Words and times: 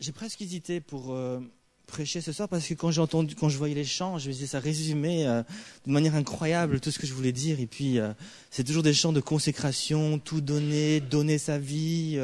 J'ai 0.00 0.12
presque 0.12 0.40
hésité 0.40 0.80
pour 0.80 1.12
euh, 1.12 1.40
prêcher 1.86 2.20
ce 2.20 2.30
soir 2.30 2.48
parce 2.48 2.66
que 2.66 2.74
quand 2.74 2.92
j'ai 2.92 3.00
entendu, 3.00 3.34
quand 3.34 3.48
je 3.48 3.58
voyais 3.58 3.74
les 3.74 3.84
chants, 3.84 4.16
je 4.18 4.28
me 4.28 4.32
disais 4.32 4.46
ça 4.46 4.60
résumait 4.60 5.26
euh, 5.26 5.42
d'une 5.84 5.92
manière 5.92 6.14
incroyable 6.14 6.78
tout 6.78 6.92
ce 6.92 7.00
que 7.00 7.06
je 7.06 7.12
voulais 7.12 7.32
dire. 7.32 7.58
Et 7.58 7.66
puis 7.66 7.98
euh, 7.98 8.12
c'est 8.50 8.62
toujours 8.62 8.84
des 8.84 8.94
chants 8.94 9.12
de 9.12 9.20
consécration, 9.20 10.20
tout 10.20 10.40
donner, 10.40 11.00
donner 11.00 11.38
sa 11.38 11.58
vie. 11.58 12.20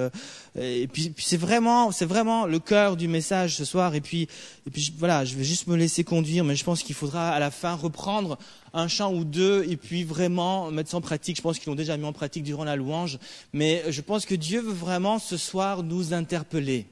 et 0.56 0.86
puis, 0.86 1.12
c'est 1.18 1.36
vraiment, 1.36 1.90
vraiment 1.90 2.46
le 2.46 2.60
cœur 2.60 2.96
du 2.96 3.08
message 3.08 3.56
ce 3.56 3.64
soir. 3.64 3.94
Et 3.96 4.00
puis, 4.00 4.28
et 4.66 4.70
puis 4.70 4.94
voilà, 4.96 5.24
je 5.24 5.34
vais 5.34 5.44
juste 5.44 5.66
me 5.66 5.76
laisser 5.76 6.04
conduire, 6.04 6.44
mais 6.44 6.54
je 6.54 6.64
pense 6.64 6.84
qu'il 6.84 6.94
faudra 6.94 7.30
à 7.30 7.40
la 7.40 7.50
fin 7.50 7.74
reprendre 7.74 8.38
un 8.72 8.86
chant 8.86 9.12
ou 9.12 9.24
deux 9.24 9.64
et 9.68 9.76
puis 9.76 10.04
vraiment 10.04 10.70
mettre 10.70 10.90
ça 10.90 10.98
en 10.98 11.00
pratique. 11.00 11.38
Je 11.38 11.42
pense 11.42 11.58
qu'ils 11.58 11.70
l'ont 11.70 11.76
déjà 11.76 11.96
mis 11.96 12.04
en 12.04 12.12
pratique 12.12 12.44
durant 12.44 12.64
la 12.64 12.76
louange, 12.76 13.18
mais 13.52 13.82
je 13.90 14.00
pense 14.00 14.26
que 14.26 14.36
Dieu 14.36 14.60
veut 14.60 14.72
vraiment 14.72 15.18
ce 15.18 15.36
soir 15.36 15.82
nous 15.82 16.12
interpeller. 16.12 16.86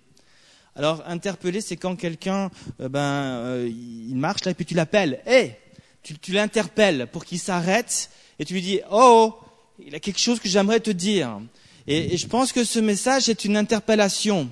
Alors 0.78 1.02
interpeller, 1.06 1.62
c'est 1.62 1.78
quand 1.78 1.96
quelqu'un, 1.96 2.50
euh, 2.82 2.90
ben, 2.90 3.00
euh, 3.00 3.66
il 3.66 4.14
marche 4.14 4.44
là 4.44 4.50
et 4.50 4.54
puis 4.54 4.66
tu 4.66 4.74
l'appelles. 4.74 5.22
Hé, 5.26 5.52
tu, 6.02 6.32
l'interpelles 6.32 7.08
pour 7.10 7.24
qu'il 7.24 7.38
s'arrête 7.38 8.10
et 8.38 8.44
tu 8.44 8.52
lui 8.52 8.60
dis, 8.60 8.80
oh, 8.90 9.34
il 9.78 9.94
y 9.94 9.96
a 9.96 10.00
quelque 10.00 10.20
chose 10.20 10.38
que 10.38 10.50
j'aimerais 10.50 10.80
te 10.80 10.90
dire. 10.90 11.40
Et, 11.86 12.18
je 12.18 12.26
pense 12.26 12.52
que 12.52 12.62
ce 12.62 12.78
message 12.78 13.30
est 13.30 13.46
une 13.46 13.56
interpellation. 13.56 14.50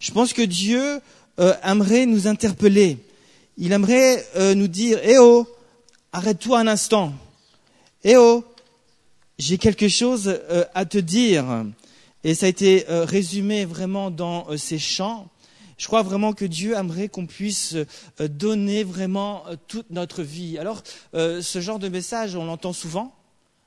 Je 0.00 0.10
pense 0.10 0.32
que 0.32 0.42
Dieu 0.42 1.00
euh, 1.38 1.54
aimerait 1.62 2.06
nous 2.06 2.26
interpeller. 2.26 2.98
Il 3.56 3.70
aimerait 3.70 4.26
nous 4.56 4.66
dire, 4.66 4.98
eh 5.04 5.18
oh, 5.18 5.46
arrête-toi 6.12 6.58
un 6.58 6.66
instant. 6.66 7.12
Eh 8.02 8.16
oh, 8.16 8.44
j'ai 9.38 9.58
quelque 9.58 9.88
chose 9.88 10.40
à 10.74 10.86
te 10.86 10.98
dire. 10.98 11.66
Et 12.24 12.34
ça 12.34 12.46
a 12.46 12.48
été 12.48 12.84
résumé 12.88 13.64
vraiment 13.64 14.10
dans 14.10 14.56
ces 14.56 14.78
chants. 14.78 15.28
Je 15.78 15.86
crois 15.86 16.02
vraiment 16.02 16.32
que 16.32 16.44
Dieu 16.44 16.76
aimerait 16.76 17.08
qu'on 17.08 17.26
puisse 17.26 17.74
euh, 17.74 18.28
donner 18.28 18.84
vraiment 18.84 19.44
euh, 19.46 19.56
toute 19.68 19.90
notre 19.90 20.22
vie. 20.22 20.58
Alors, 20.58 20.82
euh, 21.14 21.42
ce 21.42 21.60
genre 21.60 21.78
de 21.78 21.88
message, 21.88 22.36
on 22.36 22.44
l'entend 22.44 22.72
souvent. 22.72 23.14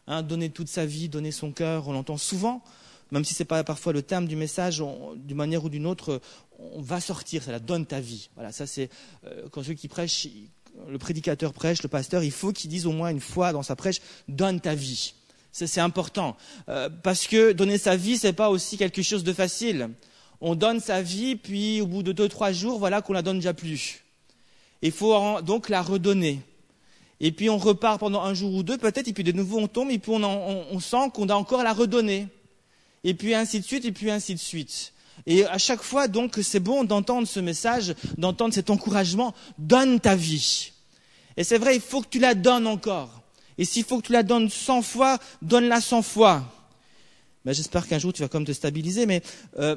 Hein, 0.08 0.22
donner 0.22 0.50
toute 0.50 0.68
sa 0.68 0.86
vie, 0.86 1.10
donner 1.10 1.32
son 1.32 1.52
cœur, 1.52 1.88
on 1.88 1.94
l'entend 1.94 2.18
souvent. 2.18 2.64
Même 3.12 3.26
si 3.26 3.34
ce 3.34 3.42
n'est 3.42 3.48
pas 3.48 3.64
parfois 3.64 3.92
le 3.92 4.02
terme 4.02 4.28
du 4.28 4.36
message, 4.36 4.84
d'une 5.16 5.38
manière 5.38 5.64
ou 5.64 5.70
d'une 5.70 5.88
autre, 5.88 6.22
on 6.60 6.82
va 6.82 7.00
sortir, 7.00 7.42
ça 7.42 7.52
la 7.52 7.60
donne 7.60 7.86
ta 7.86 8.00
vie. 8.00 8.30
Voilà, 8.36 8.52
ça 8.52 8.68
c'est 8.68 8.90
quand 9.52 9.64
ceux 9.64 9.74
qui 9.74 9.88
prêchent, 9.88 10.28
le 10.88 10.98
prédicateur 10.98 11.54
prêche, 11.54 11.82
le 11.82 11.90
pasteur, 11.90 12.24
il 12.24 12.32
faut 12.32 12.52
qu'il 12.52 12.70
dise 12.70 12.86
au 12.86 12.92
moins 12.92 13.10
une 13.10 13.20
fois 13.20 13.52
dans 13.52 13.64
sa 13.64 13.76
prêche, 13.76 14.00
donne 14.28 14.60
ta 14.60 14.76
vie. 14.76 15.14
C'est 15.52 15.82
important. 15.82 16.36
parce 17.04 17.28
que 17.28 17.52
donner 17.52 17.78
sa 17.78 17.96
vie, 17.96 18.18
ce 18.18 18.28
n'est 18.28 18.34
pas 18.34 18.50
aussi 18.50 18.78
quelque 18.78 19.02
chose 19.02 19.24
de 19.24 19.34
facile 19.34 19.90
on 20.42 20.56
donne 20.56 20.80
sa 20.80 21.02
vie, 21.02 21.36
puis 21.36 21.82
au 21.82 21.88
bout 21.88 22.04
de 22.04 22.12
deux, 22.12 22.28
trois 22.28 22.52
jours, 22.52 22.80
voilà 22.80 23.02
qu'on 23.02 23.14
la 23.14 23.22
donne 23.22 23.38
déjà 23.38 23.54
plus. 23.54 24.04
Il 24.82 24.92
faut 24.92 25.42
donc 25.42 25.70
la 25.70 25.82
redonner. 25.82 26.42
Et 27.20 27.32
puis 27.32 27.50
on 27.50 27.58
repart 27.58 28.00
pendant 28.00 28.22
un 28.22 28.34
jour 28.34 28.54
ou 28.54 28.64
deux, 28.64 28.78
peut-être, 28.78 29.08
et 29.08 29.14
puis 29.14 29.24
de 29.24 29.32
nouveau 29.32 29.60
on 29.60 29.68
tombe, 29.68 29.90
et 29.90 30.00
puis 30.00 30.12
on, 30.12 30.80
sent 30.80 31.10
qu'on 31.14 31.26
doit 31.26 31.38
encore 31.38 31.64
la 31.64 31.74
redonner. 31.74 32.28
Et 33.04 33.14
puis 33.14 33.34
ainsi 33.34 33.60
de 33.60 33.66
suite, 33.66 33.86
et 33.86 33.92
puis 33.92 34.12
ainsi 34.12 34.34
de 34.34 34.40
suite. 34.40 34.94
Et 35.26 35.46
à 35.46 35.58
chaque 35.58 35.82
fois, 35.82 36.08
donc, 36.08 36.38
c'est 36.44 36.60
bon 36.60 36.84
d'entendre 36.84 37.28
ce 37.28 37.40
message, 37.40 37.96
d'entendre 38.18 38.54
cet 38.54 38.70
encouragement, 38.70 39.34
donne 39.58 40.00
ta 40.00 40.16
vie. 40.16 40.72
Et 41.38 41.44
c'est 41.44 41.58
vrai, 41.58 41.76
il 41.76 41.82
faut 41.82 42.02
que 42.02 42.10
tu 42.10 42.20
la 42.20 42.36
donnes 42.36 42.68
encore. 42.68 43.22
Et 43.58 43.66
s'il 43.66 43.86
faut 43.86 44.00
que 44.00 44.08
tu 44.08 44.12
la 44.12 44.24
donnes 44.24 44.50
cent 44.50 44.82
fois, 44.82 45.18
donne-la 45.42 45.82
cent 45.82 46.02
fois. 46.02 46.44
Mais 47.46 47.54
j'espère 47.54 47.88
qu'un 47.88 48.00
jour 48.00 48.12
tu 48.12 48.22
vas 48.22 48.28
comme 48.28 48.46
te 48.46 48.52
stabiliser, 48.52 49.06
mais 49.06 49.22
euh, 49.58 49.76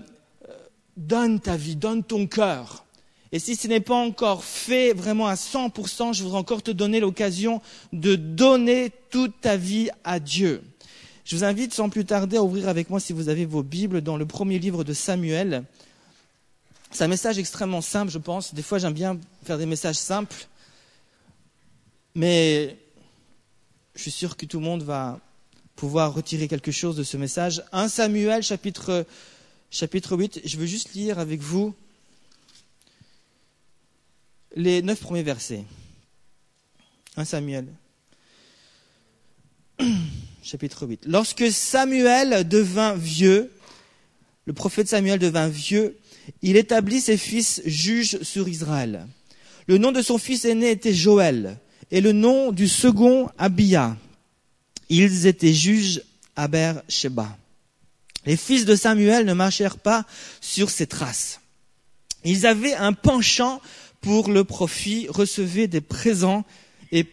donne 0.99 1.41
ta 1.41 1.57
vie, 1.57 1.77
donne 1.77 2.03
ton 2.03 2.27
cœur. 2.27 2.85
Et 3.31 3.39
si 3.39 3.57
ce 3.57 3.69
n'est 3.69 3.81
pas 3.81 3.95
encore 3.95 4.45
fait 4.45 4.93
vraiment 4.93 5.27
à 5.27 5.35
100%, 5.35 6.15
je 6.15 6.23
voudrais 6.23 6.39
encore 6.39 6.63
te 6.63 6.71
donner 6.71 6.99
l'occasion 7.01 7.61
de 7.93 8.17
donner 8.17 8.91
toute 9.11 9.41
ta 9.41 9.57
vie 9.57 9.91
à 10.05 10.19
Dieu. 10.19 10.63
Je 11.25 11.37
vous 11.37 11.45
invite 11.45 11.75
sans 11.75 11.91
plus 11.91 12.07
tarder 12.07 12.39
à 12.39 12.43
ouvrir 12.43 12.69
avec 12.69 12.89
moi, 12.89 13.01
si 13.01 13.13
vous 13.13 13.29
avez 13.29 13.45
vos 13.45 13.63
Bibles, 13.63 14.01
dans 14.01 14.17
le 14.17 14.25
premier 14.25 14.59
livre 14.59 14.83
de 14.83 14.95
Samuel. 14.95 15.65
C'est 16.91 17.05
un 17.05 17.09
message 17.09 17.39
extrêmement 17.39 17.83
simple, 17.83 18.11
je 18.11 18.19
pense. 18.19 18.55
Des 18.55 18.63
fois, 18.63 18.79
j'aime 18.79 18.95
bien 18.95 19.19
faire 19.45 19.59
des 19.59 19.67
messages 19.67 19.97
simples. 19.97 20.49
Mais 22.15 22.79
je 23.95 24.01
suis 24.01 24.11
sûr 24.11 24.39
que 24.39 24.47
tout 24.47 24.59
le 24.59 24.65
monde 24.65 24.83
va 24.83 25.21
pouvoir 25.77 26.15
retirer 26.15 26.49
quelque 26.49 26.73
chose 26.73 26.97
de 26.97 27.05
ce 27.05 27.19
message. 27.19 27.63
1 27.73 27.89
Samuel, 27.89 28.43
chapitre 28.43 29.05
chapitre 29.71 30.17
8. 30.17 30.43
Je 30.45 30.57
veux 30.57 30.67
juste 30.67 30.95
lire 30.95 31.19
avec 31.19 31.41
vous 31.41 31.75
les 34.55 34.83
neuf 34.83 35.01
premiers 35.01 35.23
versets. 35.23 35.65
1 37.17 37.25
Samuel. 37.25 37.67
chapitre 40.43 40.87
8. 40.87 41.05
Lorsque 41.07 41.51
Samuel 41.51 42.47
devint 42.49 42.95
vieux, 42.95 43.51
le 44.47 44.53
prophète 44.53 44.89
Samuel 44.89 45.19
devint 45.19 45.49
vieux, 45.49 45.99
il 46.43 46.57
établit 46.57 47.01
ses 47.01 47.17
fils 47.17 47.63
juges 47.65 48.23
sur 48.23 48.49
Israël. 48.49 49.07
Le 49.67 49.79
nom 49.79 49.93
de 49.93 50.01
son 50.01 50.19
fils 50.19 50.45
aîné 50.45 50.71
était 50.71 50.95
Joël, 50.95 51.59
et 51.91 52.01
le 52.01 52.13
nom 52.13 52.53
du 52.53 52.69
second 52.69 53.29
Abia. 53.37 53.97
Ils 54.89 55.27
étaient 55.27 55.53
juges 55.53 56.03
à 56.37 56.49
Beersheba. 56.49 57.37
Les 58.27 58.37
fils 58.37 58.65
de 58.65 58.77
Samuel 58.77 59.25
ne 59.25 59.33
marchèrent 59.33 59.79
pas 59.79 60.05
sur 60.41 60.71
ses 60.71 60.87
traces. 60.87 61.41
Ils 62.25 62.47
avaient 62.47 62.75
un 62.75 62.93
penchant 62.93 63.61
pour 64.01 64.31
le 64.31 64.45
profit, 64.45 65.07
recevaient 65.09 65.69
des 65.69 65.81
présents 65.81 66.45
et 66.93 67.07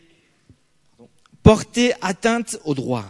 portaient 1.44 1.94
atteinte 2.02 2.58
au 2.66 2.74
droit. 2.74 3.06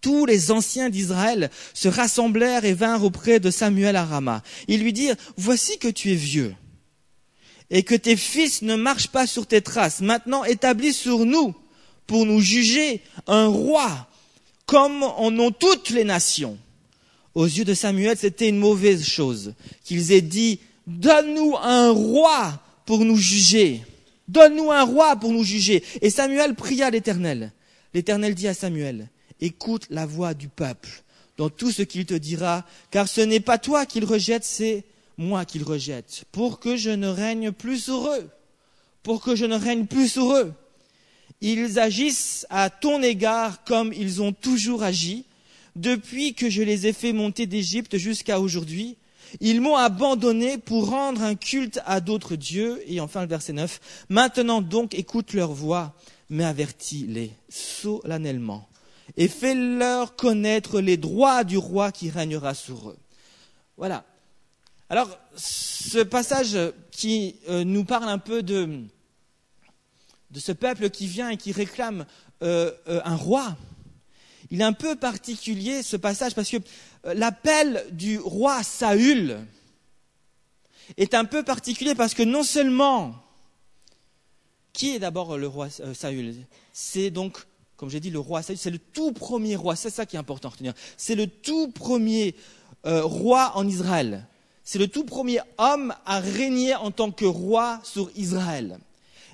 Tous 0.00 0.24
les 0.24 0.50
anciens 0.50 0.88
d'Israël 0.88 1.50
se 1.74 1.88
rassemblèrent 1.88 2.64
et 2.64 2.72
vinrent 2.72 3.04
auprès 3.04 3.38
de 3.38 3.50
Samuel 3.50 3.96
à. 3.96 4.42
Ils 4.68 4.82
lui 4.82 4.92
dirent, 4.92 5.16
voici 5.36 5.78
que 5.78 5.88
tu 5.88 6.12
es 6.12 6.16
vieux 6.16 6.54
et 7.70 7.82
que 7.82 7.94
tes 7.94 8.16
fils 8.16 8.62
ne 8.62 8.76
marchent 8.76 9.08
pas 9.08 9.26
sur 9.26 9.46
tes 9.46 9.60
traces. 9.60 10.00
Maintenant 10.00 10.44
établis 10.44 10.92
sur 10.92 11.24
nous 11.24 11.54
pour 12.06 12.26
nous 12.26 12.40
juger 12.40 13.02
un 13.26 13.46
roi 13.46 14.08
comme 14.66 15.02
en 15.02 15.36
ont 15.38 15.52
toutes 15.52 15.90
les 15.90 16.04
nations. 16.04 16.58
Aux 17.34 17.44
yeux 17.44 17.64
de 17.64 17.74
Samuel, 17.74 18.16
c'était 18.16 18.48
une 18.48 18.58
mauvaise 18.58 19.04
chose 19.04 19.54
qu'ils 19.84 20.12
aient 20.12 20.20
dit, 20.20 20.60
donne-nous 20.86 21.56
un 21.62 21.90
roi 21.90 22.60
pour 22.86 23.04
nous 23.04 23.16
juger. 23.16 23.82
Donne-nous 24.28 24.70
un 24.70 24.82
roi 24.82 25.16
pour 25.16 25.32
nous 25.32 25.44
juger. 25.44 25.82
Et 26.02 26.10
Samuel 26.10 26.54
pria 26.54 26.90
l'Éternel. 26.90 27.52
L'Éternel 27.94 28.34
dit 28.34 28.48
à 28.48 28.54
Samuel, 28.54 29.08
écoute 29.40 29.86
la 29.90 30.06
voix 30.06 30.34
du 30.34 30.48
peuple 30.48 31.02
dans 31.36 31.50
tout 31.50 31.70
ce 31.70 31.82
qu'il 31.82 32.04
te 32.04 32.14
dira, 32.14 32.66
car 32.90 33.08
ce 33.08 33.22
n'est 33.22 33.40
pas 33.40 33.58
toi 33.58 33.86
qu'il 33.86 34.04
rejette, 34.04 34.44
c'est 34.44 34.84
moi 35.16 35.44
qu'il 35.44 35.62
rejette, 35.62 36.24
pour 36.32 36.60
que 36.60 36.76
je 36.76 36.90
ne 36.90 37.08
règne 37.08 37.50
plus 37.50 37.84
sur 37.84 38.08
eux, 38.08 38.28
pour 39.02 39.22
que 39.22 39.34
je 39.34 39.46
ne 39.46 39.56
règne 39.56 39.86
plus 39.86 40.08
sur 40.08 40.34
eux. 40.34 40.52
Ils 41.40 41.78
agissent 41.78 42.46
à 42.50 42.68
ton 42.68 43.02
égard 43.02 43.64
comme 43.64 43.92
ils 43.94 44.20
ont 44.20 44.32
toujours 44.32 44.82
agi, 44.82 45.24
depuis 45.76 46.34
que 46.34 46.50
je 46.50 46.62
les 46.62 46.86
ai 46.86 46.92
fait 46.92 47.12
monter 47.12 47.46
d'Égypte 47.46 47.96
jusqu'à 47.96 48.40
aujourd'hui, 48.40 48.96
ils 49.40 49.60
m'ont 49.60 49.76
abandonné 49.76 50.58
pour 50.58 50.90
rendre 50.90 51.22
un 51.22 51.34
culte 51.34 51.80
à 51.86 52.00
d'autres 52.00 52.36
dieux. 52.36 52.82
Et 52.86 53.00
enfin 53.00 53.22
le 53.22 53.28
verset 53.28 53.52
9. 53.52 54.06
Maintenant 54.08 54.60
donc 54.60 54.94
écoute 54.94 55.34
leur 55.34 55.52
voix, 55.52 55.94
mais 56.28 56.44
avertis-les 56.44 57.30
solennellement 57.48 58.70
et 59.16 59.28
fais-leur 59.28 60.16
connaître 60.16 60.80
les 60.80 60.96
droits 60.96 61.44
du 61.44 61.58
roi 61.58 61.92
qui 61.92 62.10
régnera 62.10 62.54
sur 62.54 62.90
eux. 62.90 62.98
Voilà. 63.76 64.04
Alors, 64.88 65.18
ce 65.36 66.00
passage 66.00 66.58
qui 66.90 67.36
euh, 67.48 67.64
nous 67.64 67.84
parle 67.84 68.08
un 68.08 68.18
peu 68.18 68.42
de, 68.42 68.84
de 70.30 70.40
ce 70.40 70.52
peuple 70.52 70.90
qui 70.90 71.06
vient 71.06 71.30
et 71.30 71.36
qui 71.36 71.52
réclame 71.52 72.06
euh, 72.42 72.72
euh, 72.88 73.00
un 73.04 73.16
roi, 73.16 73.56
il 74.50 74.60
est 74.60 74.64
un 74.64 74.72
peu 74.72 74.96
particulier 74.96 75.82
ce 75.82 75.96
passage 75.96 76.34
parce 76.34 76.50
que 76.50 76.56
euh, 77.06 77.14
l'appel 77.14 77.86
du 77.92 78.18
roi 78.18 78.62
Saül 78.62 79.38
est 80.96 81.14
un 81.14 81.24
peu 81.24 81.42
particulier 81.42 81.94
parce 81.94 82.14
que 82.14 82.22
non 82.22 82.42
seulement 82.42 83.14
qui 84.72 84.94
est 84.94 84.98
d'abord 84.98 85.36
le 85.38 85.46
roi 85.46 85.68
euh, 85.80 85.94
Saül? 85.94 86.34
C'est 86.72 87.10
donc, 87.10 87.38
comme 87.76 87.90
j'ai 87.90 88.00
dit, 88.00 88.10
le 88.10 88.18
roi 88.18 88.42
Saül, 88.42 88.58
c'est 88.58 88.70
le 88.70 88.78
tout 88.78 89.12
premier 89.12 89.56
roi, 89.56 89.76
c'est 89.76 89.90
ça 89.90 90.06
qui 90.06 90.16
est 90.16 90.18
important 90.18 90.48
à 90.48 90.52
retenir. 90.52 90.74
C'est 90.96 91.14
le 91.14 91.26
tout 91.26 91.68
premier 91.68 92.34
euh, 92.86 93.04
roi 93.04 93.52
en 93.54 93.66
Israël. 93.66 94.26
C'est 94.64 94.78
le 94.78 94.88
tout 94.88 95.04
premier 95.04 95.40
homme 95.58 95.94
à 96.06 96.20
régner 96.20 96.74
en 96.74 96.90
tant 96.90 97.10
que 97.10 97.24
roi 97.24 97.80
sur 97.82 98.10
Israël. 98.16 98.78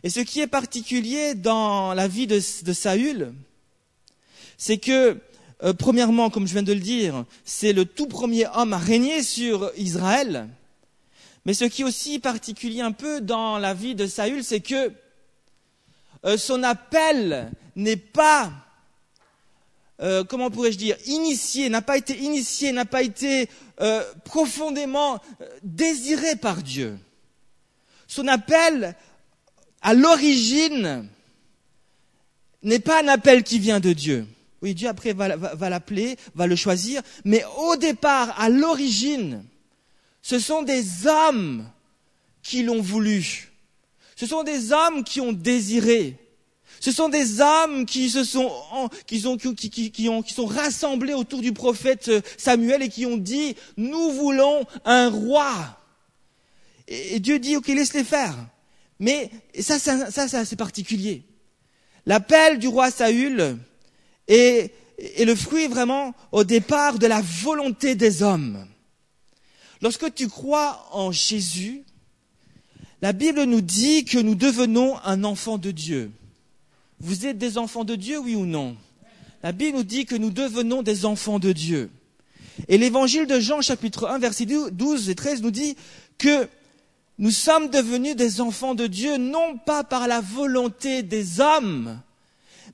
Et 0.03 0.11
ce 0.11 0.21
qui 0.21 0.41
est 0.41 0.47
particulier 0.47 1.35
dans 1.35 1.95
la 1.95 2.07
vie 2.09 2.27
de, 2.27 2.41
de 2.65 2.73
Saül, 2.73 3.33
c'est 4.59 4.79
que, 4.79 5.19
euh, 5.63 5.73
premièrement, 5.73 6.31
comme 6.31 6.47
je 6.47 6.53
viens 6.53 6.63
de 6.63 6.73
le 6.73 6.81
dire, 6.81 7.25
c'est 7.45 7.73
le 7.73 7.85
tout 7.85 8.07
premier 8.07 8.47
homme 8.55 8.73
à 8.73 8.79
régner 8.79 9.23
sur 9.23 9.71
Israël, 9.77 10.49
Mais 11.45 11.55
ce 11.55 11.65
qui 11.65 11.83
est 11.83 11.85
aussi 11.85 12.19
particulier 12.19 12.81
un 12.81 12.91
peu 12.91 13.21
dans 13.21 13.59
la 13.59 13.73
vie 13.73 13.95
de 13.95 14.07
Saül, 14.09 14.43
c'est 14.43 14.61
que 14.61 14.93
euh, 16.25 16.37
son 16.37 16.65
appel 16.65 17.53
n'est 17.77 17.97
pas, 17.97 18.51
euh, 20.01 20.25
comment 20.25 20.51
pourrais-je 20.51 20.77
dire, 20.77 20.97
initié, 21.07 21.69
n'a 21.69 21.83
pas 21.83 21.99
été 21.99 22.19
initié, 22.19 22.73
n'a 22.73 22.85
pas 22.85 23.03
été 23.03 23.49
profondément 24.25 25.21
désiré 25.63 26.35
par 26.35 26.63
Dieu. 26.63 26.99
Son 28.09 28.27
appel, 28.27 28.97
à 29.83 29.95
l'origine, 29.95 31.09
n'est 32.63 32.81
pas 32.81 33.03
un 33.05 33.09
appel 33.09 33.45
qui 33.45 33.61
vient 33.61 33.79
de 33.79 33.93
Dieu. 33.93 34.27
Dieu 34.75 34.89
après 34.89 35.13
va, 35.13 35.29
l'appeler, 35.69 36.17
va 36.35 36.47
le 36.47 36.57
choisir, 36.57 37.03
mais 37.25 37.45
au 37.59 37.77
départ, 37.77 38.39
à 38.41 38.49
l'origine, 38.49 39.45
ce 40.23 40.39
sont 40.39 40.63
des 40.63 41.07
hommes 41.07 41.69
qui 42.43 42.63
l'ont 42.63 42.81
voulu. 42.81 43.53
Ce 44.17 44.27
sont 44.27 44.43
des 44.43 44.73
hommes 44.73 45.05
qui 45.05 45.21
ont 45.21 45.33
désiré. 45.33 46.17
Ce 46.81 46.93
sont 46.93 47.09
des 47.09 47.41
hommes 47.41 47.87
qui 47.87 48.11
se 48.11 48.25
sont, 48.25 48.51
rassemblés 50.47 51.15
autour 51.15 51.41
du 51.41 51.53
prophète 51.53 52.11
Samuel 52.39 52.83
et 52.83 52.89
qui 52.89 53.07
ont 53.07 53.17
dit, 53.17 53.57
nous 53.77 54.13
voulons 54.13 54.65
un 54.85 55.09
roi. 55.09 55.79
Et, 56.89 57.21
Dieu 57.21 57.39
dit, 57.39 57.57
ok, 57.57 57.69
laisse-les 57.69 58.05
faire. 58.05 58.35
Mais 58.99 59.31
ça, 59.61 59.79
ça, 59.79 60.11
ça 60.11 60.45
c'est 60.45 60.57
particulier. 60.57 61.23
L'appel 62.07 62.59
du 62.59 62.69
roi 62.69 62.91
Saül 62.91 63.59
est, 64.29 64.73
est 64.99 65.25
le 65.25 65.35
fruit 65.35 65.67
vraiment 65.67 66.15
au 66.33 66.45
départ 66.45 66.99
de 66.99 67.07
la 67.07 67.21
volonté 67.21 67.95
des 67.95 68.23
hommes. 68.23 68.67
Lorsque 69.83 70.15
tu 70.15 70.29
crois 70.29 70.89
en 70.93 71.13
Jésus, 71.13 71.83
la 73.03 73.13
Bible 73.13 73.45
nous 73.45 73.61
dit 73.61 74.05
que 74.05 74.19
nous 74.19 74.35
devenons 74.35 74.97
un 75.05 75.23
enfant 75.25 75.59
de 75.59 75.71
Dieu. 75.71 76.11
Vous 76.99 77.27
êtes 77.27 77.39
des 77.39 77.59
enfants 77.59 77.85
de 77.85 77.95
Dieu, 77.95 78.19
oui 78.19 78.35
ou 78.35 78.47
non? 78.47 78.77
La 79.43 79.53
Bible 79.53 79.77
nous 79.77 79.85
dit 79.85 80.07
que 80.07 80.17
nous 80.17 80.31
devenons 80.31 80.83
des 80.83 81.05
enfants 81.05 81.39
de 81.39 81.53
Dieu. 81.53 81.91
Et 82.69 82.79
l'évangile 82.79 83.27
de 83.27 83.39
Jean, 83.39 83.61
chapitre 83.61 84.09
1, 84.09 84.19
versets 84.19 84.47
12 84.47 85.11
et 85.11 85.15
13, 85.15 85.43
nous 85.43 85.51
dit 85.51 85.77
que 86.17 86.49
nous 87.19 87.31
sommes 87.31 87.69
devenus 87.69 88.17
des 88.17 88.41
enfants 88.41 88.75
de 88.75 88.87
Dieu, 88.87 89.19
non 89.19 89.59
pas 89.59 89.85
par 89.85 90.09
la 90.09 90.21
volonté 90.21 91.03
des 91.03 91.41
hommes, 91.41 92.01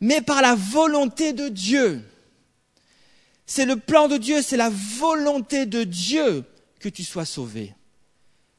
mais 0.02 0.20
par 0.20 0.42
la 0.42 0.56
volonté 0.56 1.32
de 1.32 1.48
Dieu. 1.48 2.02
C'est 3.46 3.64
le 3.64 3.76
plan 3.76 4.08
de 4.08 4.16
Dieu, 4.16 4.42
c'est 4.42 4.56
la 4.56 4.68
volonté 4.68 5.64
de 5.64 5.84
Dieu 5.84 6.44
que 6.80 6.88
tu 6.88 7.04
sois 7.04 7.24
sauvé. 7.24 7.72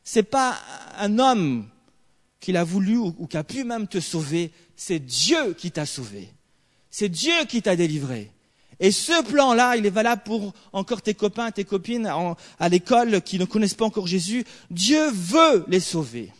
C'est 0.05 0.23
pas 0.23 0.57
un 0.97 1.19
homme 1.19 1.67
qui 2.39 2.53
l'a 2.53 2.63
voulu 2.63 2.95
ou, 2.95 3.27
qui 3.27 3.35
a 3.35 3.43
pu 3.43 3.65
même 3.65 3.87
te 3.87 3.99
sauver, 3.99 4.51
c'est 4.77 4.99
Dieu 4.99 5.53
qui 5.53 5.69
t'a 5.69 5.85
sauvé. 5.85 6.29
C'est 6.89 7.09
Dieu 7.09 7.33
qui 7.49 7.61
t'a 7.61 7.75
délivré. 7.75 8.31
Et 8.79 8.91
ce 8.91 9.23
plan-là, 9.23 9.75
il 9.75 9.85
est 9.85 9.89
valable 9.89 10.23
pour 10.23 10.53
encore 10.71 11.01
tes 11.01 11.13
copains, 11.13 11.51
tes 11.51 11.65
copines 11.65 12.09
à 12.59 12.69
l'école 12.69 13.21
qui 13.21 13.37
ne 13.37 13.45
connaissent 13.45 13.73
pas 13.73 13.85
encore 13.85 14.07
Jésus. 14.07 14.45
Dieu 14.71 15.11
veut 15.11 15.65
les 15.67 15.81
sauver. 15.81 16.31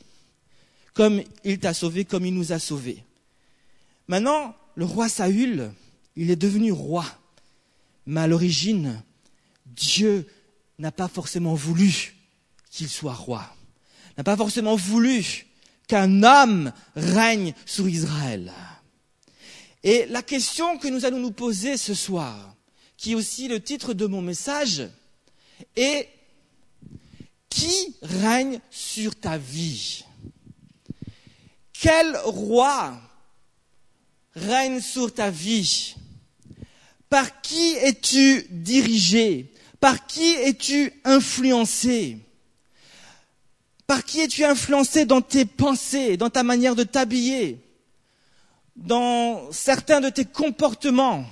Comme 0.94 1.22
il 1.44 1.60
t'a 1.60 1.74
sauvé, 1.74 2.06
comme 2.06 2.26
il 2.26 2.34
nous 2.34 2.54
a 2.54 2.60
sauvés. 2.60 3.04
Maintenant, 4.08 4.56
le 4.76 4.86
roi 4.86 5.10
Saül, 5.10 5.72
il 6.16 6.32
est 6.32 6.36
devenu 6.36 6.72
roi. 6.72 7.06
Mais 8.06 8.22
à 8.22 8.28
l'origine, 8.28 9.02
Dieu 9.66 10.28
n'a 10.80 10.92
pas 10.92 11.08
forcément 11.08 11.54
voulu 11.54 12.16
qu'il 12.70 12.90
soit 12.90 13.14
roi, 13.14 13.56
n'a 14.18 14.24
pas 14.24 14.36
forcément 14.36 14.76
voulu 14.76 15.46
qu'un 15.88 16.24
homme 16.24 16.72
règne 16.96 17.54
sur 17.66 17.88
Israël. 17.88 18.52
Et 19.84 20.06
la 20.08 20.22
question 20.22 20.78
que 20.78 20.88
nous 20.88 21.06
allons 21.06 21.20
nous 21.20 21.32
poser 21.32 21.78
ce 21.78 21.94
soir, 21.94 22.56
qui 22.98 23.12
est 23.12 23.16
aussi 23.16 23.48
le 23.48 23.62
titre 23.62 23.94
de 23.94 24.06
mon 24.06 24.22
message, 24.22 24.90
est 25.76 26.10
qui 27.50 27.96
règne 28.02 28.60
sur 28.72 29.16
ta 29.16 29.38
vie? 29.38 30.04
Quel 31.74 32.16
roi 32.24 33.00
règne 34.36 34.82
sur 34.82 35.14
ta 35.14 35.30
vie. 35.30 35.96
Par 37.10 37.42
qui 37.42 37.74
es-tu 37.74 38.48
dirigé? 38.50 39.52
Par 39.80 40.08
qui 40.08 40.34
es-tu 40.34 40.92
influencé? 41.04 42.18
Par 43.86 44.04
qui 44.04 44.22
es-tu 44.22 44.44
influencé 44.44 45.06
dans 45.06 45.22
tes 45.22 45.46
pensées, 45.46 46.18
dans 46.18 46.30
ta 46.30 46.44
manière 46.44 46.76
de 46.76 46.84
t'habiller, 46.84 47.60
dans 48.76 49.52
certains 49.52 50.02
de 50.02 50.10
tes 50.10 50.26
comportements, 50.26 51.26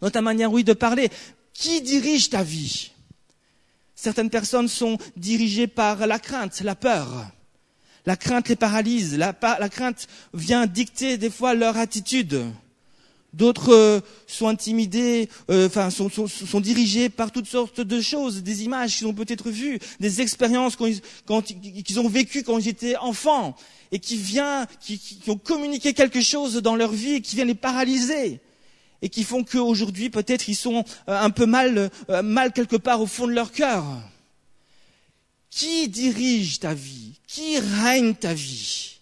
dans 0.00 0.10
ta 0.10 0.22
manière, 0.22 0.52
oui, 0.52 0.64
de 0.64 0.72
parler? 0.72 1.10
Qui 1.52 1.82
dirige 1.82 2.30
ta 2.30 2.42
vie? 2.42 2.92
Certaines 3.94 4.30
personnes 4.30 4.68
sont 4.68 4.96
dirigées 5.16 5.66
par 5.66 6.06
la 6.06 6.18
crainte, 6.18 6.60
la 6.60 6.74
peur. 6.74 7.26
La 8.06 8.16
crainte 8.16 8.48
les 8.48 8.56
paralyse. 8.56 9.16
La, 9.18 9.32
crainte 9.68 10.08
vient 10.34 10.66
dicter 10.66 11.18
des 11.18 11.30
fois 11.30 11.54
leur 11.54 11.76
attitude. 11.76 12.42
D'autres 13.32 13.72
euh, 13.72 14.00
sont 14.26 14.48
intimidés, 14.48 15.28
euh, 15.50 15.68
enfin 15.68 15.90
sont, 15.90 16.60
dirigés 16.60 17.08
par 17.08 17.30
toutes 17.30 17.46
sortes 17.46 17.80
de 17.80 18.00
choses, 18.00 18.42
des 18.42 18.64
images 18.64 18.96
qu'ils 18.96 19.06
ont 19.06 19.14
peut-être 19.14 19.50
vues, 19.50 19.78
des 20.00 20.20
expériences 20.20 20.76
qu'ils 20.76 22.00
ont 22.00 22.08
vécues 22.08 22.42
quand 22.42 22.58
ils 22.58 22.68
étaient 22.68 22.96
enfants 22.96 23.54
et 23.92 24.00
qui, 24.00 24.16
vient, 24.16 24.66
qui, 24.80 24.98
qui, 24.98 25.30
ont 25.30 25.38
communiqué 25.38 25.94
quelque 25.94 26.20
chose 26.20 26.56
dans 26.56 26.74
leur 26.74 26.90
vie 26.90 27.22
qui 27.22 27.36
vient 27.36 27.44
les 27.44 27.54
paralyser 27.54 28.40
et 29.00 29.08
qui 29.08 29.22
font 29.22 29.44
qu'aujourd'hui 29.44 30.10
peut-être 30.10 30.48
ils 30.48 30.56
sont 30.56 30.84
euh, 31.08 31.20
un 31.20 31.30
peu 31.30 31.46
mal, 31.46 31.88
mal 32.24 32.52
quelque 32.52 32.76
part 32.76 33.00
au 33.00 33.06
fond 33.06 33.28
de 33.28 33.32
leur 33.32 33.52
cœur. 33.52 33.84
Qui 35.50 35.88
dirige 35.88 36.60
ta 36.60 36.74
vie? 36.74 37.18
Qui 37.26 37.58
règne 37.58 38.14
ta 38.14 38.32
vie? 38.32 39.00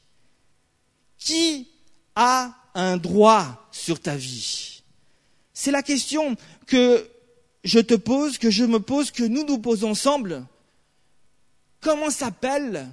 Qui 1.19 1.69
a 2.15 2.55
un 2.75 2.97
droit 2.97 3.69
sur 3.71 4.01
ta 4.01 4.17
vie? 4.17 4.83
C'est 5.53 5.71
la 5.71 5.83
question 5.83 6.37
que 6.67 7.09
je 7.65 7.81
te 7.81 7.95
pose, 7.95 8.39
que 8.39 8.51
je 8.51 8.65
me 8.65 8.81
pose, 8.81 9.11
que 9.11 9.25
nous 9.25 9.45
nous 9.45 9.59
posons 9.59 9.91
ensemble. 9.91 10.47
Comment 11.81 12.11
s'appelle 12.11 12.89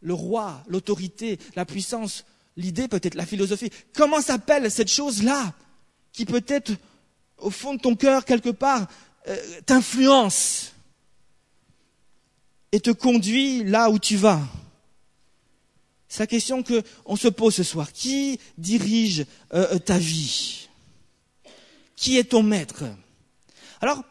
le 0.00 0.14
roi, 0.14 0.62
l'autorité, 0.68 1.38
la 1.56 1.64
puissance, 1.64 2.24
l'idée 2.56 2.86
peut-être, 2.86 3.14
la 3.14 3.26
philosophie? 3.26 3.70
Comment 3.94 4.20
s'appelle 4.20 4.70
cette 4.70 4.90
chose-là 4.90 5.52
qui 6.12 6.24
peut-être 6.26 6.72
au 7.38 7.50
fond 7.50 7.74
de 7.74 7.80
ton 7.80 7.96
cœur, 7.96 8.24
quelque 8.24 8.50
part, 8.50 8.86
euh, 9.26 9.36
t'influence? 9.66 10.72
Et 12.72 12.80
te 12.80 12.90
conduit 12.90 13.64
là 13.64 13.90
où 13.90 13.98
tu 13.98 14.16
vas 14.16 14.40
c'est 16.08 16.22
la 16.22 16.26
question 16.26 16.62
qu'on 16.62 17.16
se 17.16 17.28
pose 17.28 17.54
ce 17.54 17.62
soir. 17.62 17.92
Qui 17.92 18.38
dirige 18.56 19.20
euh, 19.52 19.74
euh, 19.74 19.78
ta 19.78 19.98
vie? 19.98 20.68
Qui 21.96 22.16
est 22.16 22.30
ton 22.30 22.42
maître? 22.42 22.84
Alors, 23.80 24.02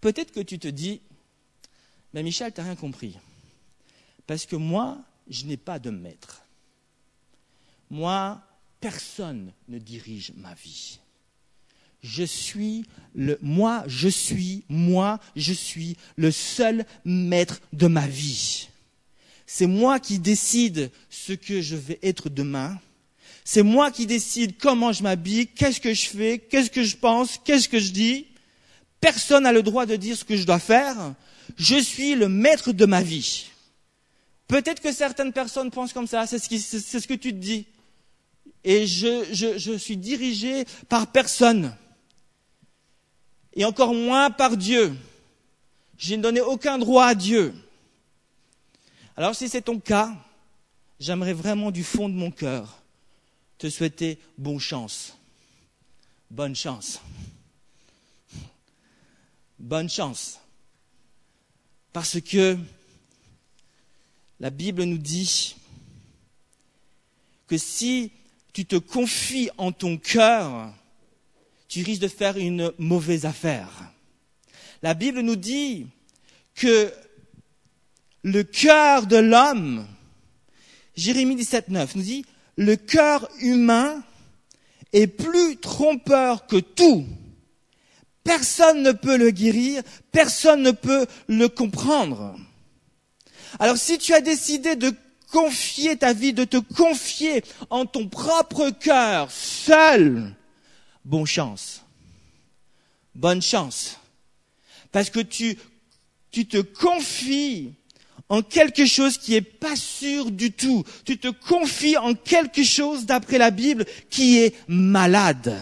peut-être 0.00 0.32
que 0.32 0.40
tu 0.40 0.58
te 0.58 0.68
dis, 0.68 1.00
mais 2.12 2.22
Michel, 2.22 2.52
tu 2.52 2.60
n'as 2.60 2.66
rien 2.66 2.76
compris. 2.76 3.16
Parce 4.26 4.46
que 4.46 4.56
moi, 4.56 4.98
je 5.28 5.44
n'ai 5.44 5.56
pas 5.56 5.78
de 5.78 5.90
maître. 5.90 6.42
Moi, 7.90 8.40
personne 8.80 9.52
ne 9.68 9.78
dirige 9.78 10.32
ma 10.36 10.54
vie. 10.54 10.98
Je 12.04 12.22
suis 12.22 12.84
le, 13.14 13.38
moi, 13.40 13.82
je 13.86 14.10
suis, 14.10 14.64
moi, 14.68 15.18
je 15.36 15.54
suis 15.54 15.96
le 16.16 16.30
seul 16.30 16.84
maître 17.06 17.62
de 17.72 17.86
ma 17.86 18.06
vie. 18.06 18.68
C'est 19.46 19.66
moi 19.66 19.98
qui 19.98 20.18
décide 20.18 20.90
ce 21.08 21.32
que 21.32 21.62
je 21.62 21.76
vais 21.76 21.98
être 22.02 22.28
demain. 22.28 22.78
C'est 23.42 23.62
moi 23.62 23.90
qui 23.90 24.04
décide 24.04 24.58
comment 24.58 24.92
je 24.92 25.02
m'habille, 25.02 25.46
qu'est-ce 25.46 25.80
que 25.80 25.94
je 25.94 26.06
fais, 26.06 26.38
qu'est-ce 26.38 26.70
que 26.70 26.82
je 26.82 26.94
pense, 26.94 27.40
qu'est-ce 27.42 27.70
que 27.70 27.78
je 27.78 27.90
dis. 27.90 28.26
Personne 29.00 29.44
n'a 29.44 29.52
le 29.52 29.62
droit 29.62 29.86
de 29.86 29.96
dire 29.96 30.14
ce 30.14 30.24
que 30.24 30.36
je 30.36 30.44
dois 30.44 30.58
faire. 30.58 31.14
Je 31.56 31.76
suis 31.76 32.16
le 32.16 32.28
maître 32.28 32.72
de 32.72 32.84
ma 32.84 33.00
vie. 33.00 33.46
Peut-être 34.46 34.82
que 34.82 34.92
certaines 34.92 35.32
personnes 35.32 35.70
pensent 35.70 35.94
comme 35.94 36.06
ça, 36.06 36.26
c'est 36.26 36.38
ce, 36.38 37.06
que 37.06 37.14
tu 37.14 37.32
te 37.32 37.38
dis. 37.38 37.64
Et 38.62 38.86
je, 38.86 39.24
je, 39.32 39.56
je 39.56 39.72
suis 39.72 39.96
dirigé 39.96 40.66
par 40.90 41.06
personne. 41.06 41.74
Et 43.54 43.64
encore 43.64 43.94
moins 43.94 44.30
par 44.30 44.56
Dieu. 44.56 44.96
Je 45.96 46.14
n'ai 46.14 46.20
donné 46.20 46.40
aucun 46.40 46.78
droit 46.78 47.06
à 47.06 47.14
Dieu. 47.14 47.54
Alors 49.16 49.34
si 49.34 49.48
c'est 49.48 49.62
ton 49.62 49.78
cas, 49.78 50.12
j'aimerais 50.98 51.32
vraiment 51.32 51.70
du 51.70 51.84
fond 51.84 52.08
de 52.08 52.14
mon 52.14 52.30
cœur 52.30 52.82
te 53.58 53.70
souhaiter 53.70 54.18
bonne 54.36 54.58
chance. 54.58 55.16
Bonne 56.30 56.56
chance. 56.56 57.00
Bonne 59.58 59.88
chance. 59.88 60.40
Parce 61.92 62.20
que 62.20 62.58
La 64.40 64.50
Bible 64.50 64.82
nous 64.82 64.98
dit 64.98 65.54
que 67.46 67.56
si 67.56 68.10
tu 68.52 68.66
te 68.66 68.76
confies 68.76 69.48
en 69.56 69.70
ton 69.70 69.96
cœur, 69.96 70.74
tu 71.74 71.82
risques 71.82 72.02
de 72.02 72.06
faire 72.08 72.36
une 72.36 72.70
mauvaise 72.78 73.26
affaire. 73.26 73.68
La 74.80 74.94
Bible 74.94 75.22
nous 75.22 75.34
dit 75.34 75.88
que 76.54 76.92
le 78.22 78.44
cœur 78.44 79.08
de 79.08 79.16
l'homme, 79.16 79.84
Jérémie 80.94 81.34
17, 81.34 81.70
9, 81.70 81.96
nous 81.96 82.02
dit, 82.02 82.24
le 82.56 82.76
cœur 82.76 83.28
humain 83.40 84.04
est 84.92 85.08
plus 85.08 85.56
trompeur 85.56 86.46
que 86.46 86.58
tout. 86.58 87.06
Personne 88.22 88.84
ne 88.84 88.92
peut 88.92 89.16
le 89.16 89.32
guérir, 89.32 89.82
personne 90.12 90.62
ne 90.62 90.70
peut 90.70 91.06
le 91.26 91.48
comprendre. 91.48 92.36
Alors 93.58 93.78
si 93.78 93.98
tu 93.98 94.14
as 94.14 94.20
décidé 94.20 94.76
de 94.76 94.94
confier 95.32 95.96
ta 95.96 96.12
vie, 96.12 96.32
de 96.32 96.44
te 96.44 96.58
confier 96.58 97.42
en 97.68 97.84
ton 97.84 98.06
propre 98.06 98.70
cœur 98.70 99.28
seul, 99.32 100.36
bonne 101.04 101.26
chance. 101.26 101.82
Bonne 103.14 103.42
chance. 103.42 103.98
Parce 104.92 105.10
que 105.10 105.20
tu, 105.20 105.56
tu 106.30 106.46
te 106.46 106.58
confies 106.58 107.74
en 108.28 108.42
quelque 108.42 108.86
chose 108.86 109.18
qui 109.18 109.34
est 109.34 109.40
pas 109.40 109.76
sûr 109.76 110.30
du 110.30 110.52
tout. 110.52 110.84
Tu 111.04 111.18
te 111.18 111.28
confies 111.28 111.96
en 111.96 112.14
quelque 112.14 112.64
chose, 112.64 113.06
d'après 113.06 113.38
la 113.38 113.50
Bible, 113.50 113.84
qui 114.10 114.38
est 114.38 114.54
malade. 114.66 115.56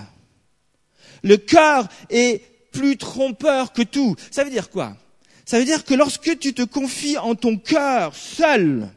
Le 1.22 1.36
cœur 1.36 1.88
est 2.10 2.42
plus 2.72 2.96
trompeur 2.96 3.72
que 3.72 3.82
tout. 3.82 4.16
Ça 4.30 4.44
veut 4.44 4.50
dire 4.50 4.70
quoi? 4.70 4.96
Ça 5.44 5.58
veut 5.58 5.64
dire 5.64 5.84
que 5.84 5.94
lorsque 5.94 6.38
tu 6.38 6.54
te 6.54 6.62
confies 6.62 7.18
en 7.18 7.34
ton 7.34 7.58
cœur 7.58 8.14
seul, 8.14 8.88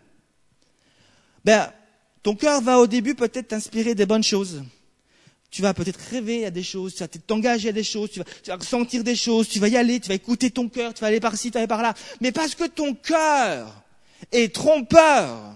ben, 1.43 1.71
ton 2.23 2.35
cœur 2.35 2.61
va 2.61 2.79
au 2.79 2.87
début 2.87 3.15
peut-être 3.15 3.49
t'inspirer 3.49 3.95
des 3.95 4.05
bonnes 4.05 4.23
choses. 4.23 4.63
Tu 5.55 5.61
vas 5.61 5.73
peut-être 5.73 6.01
rêver 6.11 6.45
à 6.45 6.51
des 6.51 6.63
choses, 6.63 6.95
tu 6.95 6.99
vas 6.99 7.07
t'engager 7.07 7.69
à 7.69 7.71
des 7.71 7.81
choses, 7.81 8.11
tu 8.11 8.19
vas, 8.19 8.25
tu 8.25 8.49
vas 8.49 8.57
ressentir 8.57 9.05
des 9.05 9.15
choses, 9.15 9.47
tu 9.47 9.57
vas 9.61 9.69
y 9.69 9.77
aller, 9.77 10.01
tu 10.01 10.09
vas 10.09 10.15
écouter 10.15 10.51
ton 10.51 10.67
cœur, 10.67 10.93
tu 10.93 10.99
vas 10.99 11.07
aller 11.07 11.21
par-ci, 11.21 11.49
tu 11.49 11.53
vas 11.53 11.59
aller 11.59 11.67
par 11.67 11.81
là. 11.81 11.93
Mais 12.19 12.33
parce 12.33 12.55
que 12.55 12.65
ton 12.65 12.93
cœur 12.93 13.73
est 14.33 14.53
trompeur, 14.53 15.55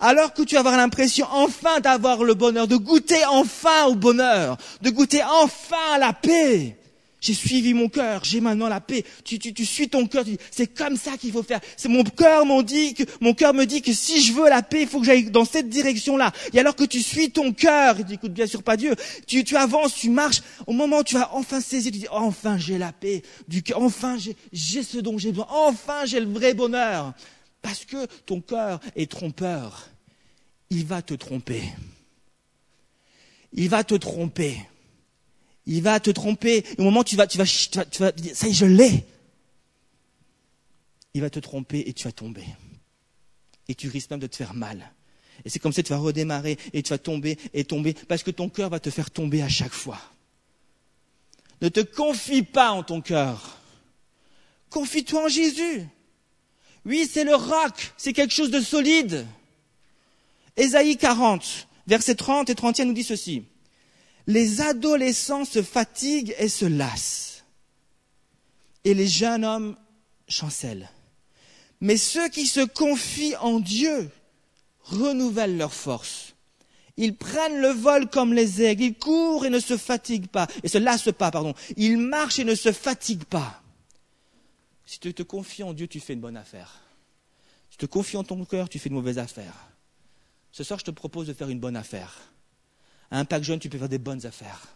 alors 0.00 0.32
que 0.32 0.40
tu 0.40 0.54
vas 0.54 0.60
avoir 0.60 0.78
l'impression 0.78 1.26
enfin 1.30 1.80
d'avoir 1.80 2.24
le 2.24 2.32
bonheur, 2.32 2.66
de 2.66 2.76
goûter 2.76 3.26
enfin 3.26 3.84
au 3.84 3.94
bonheur, 3.94 4.56
de 4.80 4.88
goûter 4.88 5.22
enfin 5.22 5.76
à 5.92 5.98
la 5.98 6.14
paix, 6.14 6.78
j'ai 7.20 7.34
suivi 7.34 7.74
mon 7.74 7.88
cœur, 7.88 8.22
j'ai 8.24 8.40
maintenant 8.40 8.68
la 8.68 8.80
paix. 8.80 9.04
Tu, 9.24 9.38
tu, 9.38 9.54
tu 9.54 9.64
suis 9.64 9.88
ton 9.88 10.06
cœur, 10.06 10.24
c'est 10.50 10.66
comme 10.66 10.96
ça 10.96 11.16
qu'il 11.16 11.32
faut 11.32 11.42
faire. 11.42 11.60
C'est 11.76 11.88
mon 11.88 12.04
cœur 12.04 12.44
m'en 12.44 12.62
dit 12.62 12.94
que 12.94 13.04
mon 13.20 13.34
cœur 13.34 13.54
me 13.54 13.64
dit 13.64 13.82
que 13.82 13.92
si 13.92 14.22
je 14.22 14.32
veux 14.32 14.48
la 14.48 14.62
paix, 14.62 14.82
il 14.82 14.88
faut 14.88 15.00
que 15.00 15.06
j'aille 15.06 15.30
dans 15.30 15.44
cette 15.44 15.68
direction-là. 15.68 16.32
Et 16.52 16.60
alors 16.60 16.76
que 16.76 16.84
tu 16.84 17.00
suis 17.02 17.30
ton 17.30 17.52
cœur, 17.52 17.96
tu 18.06 18.14
écoutes 18.14 18.32
bien 18.32 18.46
sûr 18.46 18.62
pas 18.62 18.76
Dieu, 18.76 18.94
tu, 19.26 19.44
tu 19.44 19.56
avances, 19.56 19.94
tu 19.94 20.10
marches. 20.10 20.42
Au 20.66 20.72
moment 20.72 20.98
où 20.98 21.04
tu 21.04 21.14
vas 21.14 21.34
enfin 21.34 21.60
saisir, 21.60 21.90
tu 21.90 21.98
dis 21.98 22.08
enfin 22.10 22.58
j'ai 22.58 22.78
la 22.78 22.92
paix 22.92 23.22
du 23.48 23.62
cœur, 23.62 23.82
enfin 23.82 24.16
j'ai 24.52 24.82
ce 24.82 24.98
dont 24.98 25.18
j'ai 25.18 25.30
besoin, 25.30 25.48
enfin 25.50 26.04
j'ai 26.04 26.20
le 26.20 26.30
vrai 26.30 26.54
bonheur. 26.54 27.14
Parce 27.62 27.84
que 27.84 28.06
ton 28.26 28.40
cœur 28.40 28.80
est 28.94 29.10
trompeur. 29.10 29.88
Il 30.70 30.84
va 30.84 31.02
te 31.02 31.14
tromper. 31.14 31.62
Il 33.52 33.68
va 33.68 33.82
te 33.84 33.94
tromper. 33.94 34.58
Il 35.66 35.82
va 35.82 35.98
te 36.00 36.10
tromper. 36.10 36.64
au 36.78 36.82
moment 36.82 37.00
où 37.00 37.04
tu 37.04 37.16
vas, 37.16 37.26
tu 37.26 37.38
vas, 37.38 37.46
tu 37.46 37.98
vas, 37.98 38.12
tu 38.12 38.34
ça 38.34 38.46
y 38.46 38.50
est, 38.50 38.54
je 38.54 38.66
l'ai. 38.66 39.04
Il 41.14 41.20
va 41.20 41.30
te 41.30 41.40
tromper 41.40 41.84
et 41.86 41.92
tu 41.92 42.04
vas 42.04 42.12
tomber. 42.12 42.44
Et 43.68 43.74
tu 43.74 43.88
risques 43.88 44.10
même 44.10 44.20
de 44.20 44.26
te 44.26 44.36
faire 44.36 44.54
mal. 44.54 44.92
Et 45.44 45.50
c'est 45.50 45.58
comme 45.58 45.72
ça 45.72 45.82
que 45.82 45.88
tu 45.88 45.92
vas 45.92 45.98
redémarrer 45.98 46.56
et 46.72 46.82
tu 46.82 46.90
vas 46.90 46.98
tomber 46.98 47.38
et 47.52 47.64
tomber 47.64 47.94
parce 47.94 48.22
que 48.22 48.30
ton 48.30 48.48
cœur 48.48 48.70
va 48.70 48.80
te 48.80 48.90
faire 48.90 49.10
tomber 49.10 49.42
à 49.42 49.48
chaque 49.48 49.72
fois. 49.72 50.00
Ne 51.60 51.68
te 51.68 51.80
confie 51.80 52.42
pas 52.42 52.70
en 52.70 52.82
ton 52.82 53.00
cœur. 53.00 53.58
Confie-toi 54.70 55.24
en 55.24 55.28
Jésus. 55.28 55.86
Oui, 56.84 57.08
c'est 57.10 57.24
le 57.24 57.34
roc, 57.34 57.92
c'est 57.96 58.12
quelque 58.12 58.32
chose 58.32 58.50
de 58.50 58.60
solide. 58.60 59.26
Ésaïe 60.56 60.96
40, 60.96 61.68
versets 61.86 62.14
30 62.14 62.50
et 62.50 62.54
31 62.54 62.86
nous 62.86 62.92
dit 62.92 63.02
ceci 63.02 63.44
les 64.26 64.60
adolescents 64.60 65.44
se 65.44 65.62
fatiguent 65.62 66.34
et 66.38 66.48
se 66.48 66.64
lassent, 66.64 67.44
et 68.84 68.94
les 68.94 69.06
jeunes 69.06 69.44
hommes 69.44 69.76
chancellent. 70.28 70.90
Mais 71.80 71.96
ceux 71.96 72.28
qui 72.28 72.46
se 72.46 72.64
confient 72.64 73.36
en 73.36 73.60
Dieu 73.60 74.10
renouvellent 74.82 75.56
leur 75.56 75.72
force. 75.72 76.34
Ils 76.96 77.14
prennent 77.14 77.60
le 77.60 77.68
vol 77.68 78.08
comme 78.08 78.32
les 78.32 78.62
aigles, 78.62 78.84
ils 78.84 78.94
courent 78.94 79.44
et 79.44 79.50
ne 79.50 79.60
se 79.60 79.76
fatiguent 79.76 80.28
pas, 80.28 80.46
et 80.62 80.68
se 80.68 80.78
lassent 80.78 81.12
pas, 81.12 81.30
pardon. 81.30 81.54
Ils 81.76 81.98
marchent 81.98 82.38
et 82.38 82.44
ne 82.44 82.54
se 82.54 82.72
fatiguent 82.72 83.24
pas. 83.24 83.62
Si 84.86 84.98
tu 84.98 85.12
te 85.12 85.22
confies 85.22 85.62
en 85.62 85.74
Dieu, 85.74 85.88
tu 85.88 86.00
fais 86.00 86.14
une 86.14 86.20
bonne 86.20 86.36
affaire. 86.36 86.80
Si 87.70 87.76
tu 87.76 87.86
te 87.86 87.92
confies 87.92 88.16
en 88.16 88.24
ton 88.24 88.44
cœur, 88.44 88.68
tu 88.68 88.78
fais 88.78 88.88
une 88.88 88.94
mauvaise 88.94 89.18
affaire. 89.18 89.68
Ce 90.52 90.64
soir, 90.64 90.78
je 90.78 90.84
te 90.84 90.90
propose 90.90 91.26
de 91.26 91.34
faire 91.34 91.50
une 91.50 91.60
bonne 91.60 91.76
affaire. 91.76 92.32
À 93.10 93.18
Impact 93.18 93.44
Jeune, 93.44 93.58
tu 93.58 93.68
peux 93.68 93.78
faire 93.78 93.88
des 93.88 93.98
bonnes 93.98 94.24
affaires. 94.26 94.68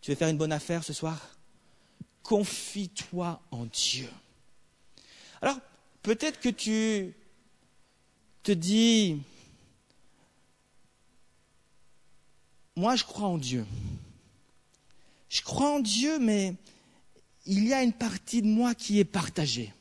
Tu 0.00 0.10
veux 0.10 0.16
faire 0.16 0.28
une 0.28 0.38
bonne 0.38 0.52
affaire 0.52 0.84
ce 0.84 0.92
soir? 0.92 1.36
Confie-toi 2.22 3.40
en 3.50 3.64
Dieu. 3.66 4.08
Alors, 5.42 5.58
peut-être 6.02 6.40
que 6.40 6.48
tu 6.48 7.14
te 8.42 8.52
dis, 8.52 9.22
moi 12.76 12.96
je 12.96 13.04
crois 13.04 13.28
en 13.28 13.38
Dieu. 13.38 13.66
Je 15.28 15.42
crois 15.42 15.70
en 15.70 15.80
Dieu, 15.80 16.18
mais 16.18 16.54
il 17.46 17.66
y 17.66 17.72
a 17.72 17.82
une 17.82 17.92
partie 17.92 18.42
de 18.42 18.46
moi 18.46 18.74
qui 18.74 18.98
est 18.98 19.04
partagée. 19.04 19.72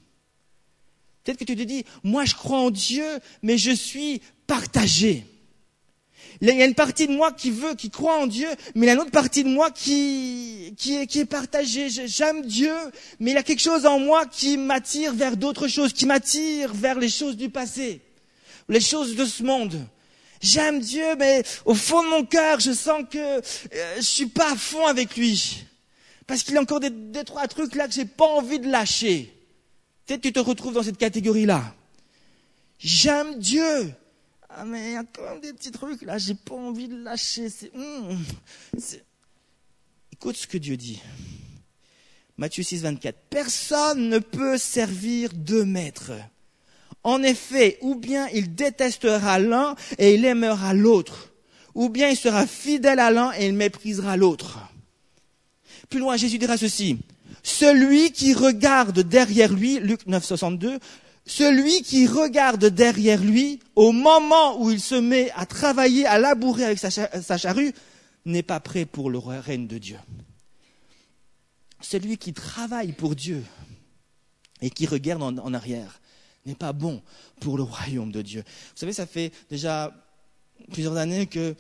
Peut-être 1.24 1.40
que 1.40 1.46
tu 1.46 1.56
te 1.56 1.64
dis, 1.64 1.86
moi 2.04 2.26
je 2.26 2.36
crois 2.36 2.60
en 2.60 2.72
Dieu, 2.72 3.20
mais 3.42 3.58
je 3.58 3.72
suis 3.72 4.22
partagé. 4.48 5.26
Il 6.42 6.48
y 6.48 6.62
a 6.62 6.66
une 6.66 6.76
partie 6.76 7.08
de 7.08 7.12
moi 7.12 7.34
qui 7.34 7.52
veut, 7.52 7.76
qui 7.76 7.90
croit 7.90 8.18
en 8.18 8.28
Dieu, 8.28 8.48
mais 8.74 8.86
il 8.86 8.88
y 8.88 8.90
a 8.92 8.94
une 8.94 9.02
autre 9.02 9.12
partie 9.12 9.44
de 9.44 9.50
moi 9.50 9.72
qui, 9.72 10.74
qui 10.78 10.96
est, 10.96 11.08
qui 11.08 11.20
est 11.20 11.26
partagée. 11.26 11.90
J'aime 11.90 12.46
Dieu, 12.46 12.74
mais 13.20 13.32
il 13.32 13.34
y 13.34 13.38
a 13.38 13.44
quelque 13.44 13.62
chose 13.62 13.86
en 13.86 14.00
moi 14.00 14.26
qui 14.26 14.58
m'attire 14.58 15.14
vers 15.14 15.36
d'autres 15.36 15.68
choses, 15.68 15.92
qui 15.92 16.06
m'attire 16.06 16.74
vers 16.74 16.98
les 16.98 17.10
choses 17.10 17.36
du 17.36 17.50
passé, 17.50 18.02
les 18.70 18.80
choses 18.80 19.16
de 19.16 19.26
ce 19.26 19.44
monde. 19.44 19.76
J'aime 20.42 20.80
Dieu, 20.80 21.16
mais 21.18 21.44
au 21.66 21.74
fond 21.74 22.04
de 22.04 22.08
mon 22.08 22.26
cœur, 22.26 22.62
je 22.62 22.72
sens 22.72 23.04
que 23.12 23.18
euh, 23.18 23.42
je 23.98 24.02
suis 24.02 24.28
pas 24.28 24.54
à 24.54 24.56
fond 24.56 24.86
avec 24.88 25.18
lui. 25.18 25.66
Parce 26.26 26.44
qu'il 26.44 26.54
y 26.54 26.58
a 26.58 26.62
encore 26.62 26.80
des, 26.80 26.90
des 26.90 27.26
trois 27.26 27.48
trucs 27.48 27.76
là 27.76 27.88
que 27.88 27.94
j'ai 27.94 28.06
pas 28.06 28.28
envie 28.28 28.60
de 28.60 28.70
lâcher. 28.70 29.34
Peut-être 30.06 30.22
tu 30.22 30.32
te 30.32 30.40
retrouves 30.40 30.74
dans 30.74 30.84
cette 30.84 30.98
catégorie-là. 30.98 31.76
J'aime 32.80 33.38
Dieu, 33.40 33.94
ah, 34.50 34.66
mais 34.66 34.90
il 34.90 34.94
y 34.94 34.96
a 34.96 35.04
quand 35.04 35.24
même 35.24 35.42
des 35.42 35.54
petits 35.54 35.72
trucs, 35.72 36.02
là, 36.02 36.18
j'ai 36.18 36.34
pas 36.34 36.56
envie 36.56 36.88
de 36.88 37.04
lâcher. 37.04 37.48
Hmm, 37.74 38.16
Écoute 40.12 40.38
ce 40.38 40.48
que 40.48 40.58
Dieu 40.58 40.76
dit. 40.76 41.02
Matthieu 42.38 42.64
6, 42.64 42.82
24. 42.82 43.16
Personne 43.30 44.10
ne 44.10 44.20
peut 44.20 44.58
servir 44.58 45.32
deux 45.34 45.66
maîtres. 45.66 46.14
En 47.04 47.22
effet, 47.22 47.78
ou 47.82 47.96
bien 47.96 48.28
il 48.34 48.56
détestera 48.56 49.40
l'un 49.40 49.76
et 49.98 50.16
il 50.16 50.26
aimera 50.26 50.74
l'autre, 50.74 51.32
ou 51.76 51.90
bien 51.90 52.10
il 52.10 52.18
sera 52.18 52.46
fidèle 52.48 53.00
à 53.00 53.12
l'un 53.12 53.32
et 53.38 53.46
il 53.48 53.54
méprisera 53.54 54.18
l'autre. 54.18 54.60
Plus 55.90 56.00
loin, 56.00 56.18
Jésus 56.18 56.38
dira 56.38 56.58
ceci. 56.58 56.98
Celui 57.44 58.12
qui 58.12 58.34
regarde 58.34 59.00
derrière 59.02 59.54
lui, 59.54 59.80
Luc 59.80 60.06
9, 60.08 60.24
62, 60.24 60.80
celui 61.30 61.84
qui 61.84 62.08
regarde 62.08 62.66
derrière 62.66 63.24
lui 63.24 63.60
au 63.76 63.92
moment 63.92 64.60
où 64.60 64.72
il 64.72 64.82
se 64.82 64.96
met 64.96 65.30
à 65.36 65.46
travailler, 65.46 66.08
à 66.08 66.18
labourer 66.18 66.66
avec 66.66 66.80
sa 66.80 67.38
charrue, 67.38 67.72
n'est 68.26 68.42
pas 68.42 68.60
prêt 68.60 68.88
pour 68.88 69.12
le 69.12 69.20
règne 69.20 69.68
de 69.68 69.78
Dieu. 69.78 69.98
Celui 71.82 72.18
qui 72.18 72.34
travaille 72.34 72.94
pour 72.94 73.16
Dieu 73.16 73.44
et 74.62 74.72
qui 74.72 74.88
regarde 74.88 75.22
en, 75.22 75.54
arrière 75.54 76.02
n'est 76.48 76.56
pas 76.56 76.74
bon 76.74 77.00
pour 77.40 77.58
le 77.58 77.64
royaume 77.64 78.12
de 78.12 78.24
Dieu. 78.24 78.42
Vous 78.42 78.80
savez, 78.80 78.94
ça 78.94 79.06
fait 79.06 79.32
déjà 79.52 79.94
plusieurs 80.72 80.98
années 80.98 81.28
que 81.28 81.56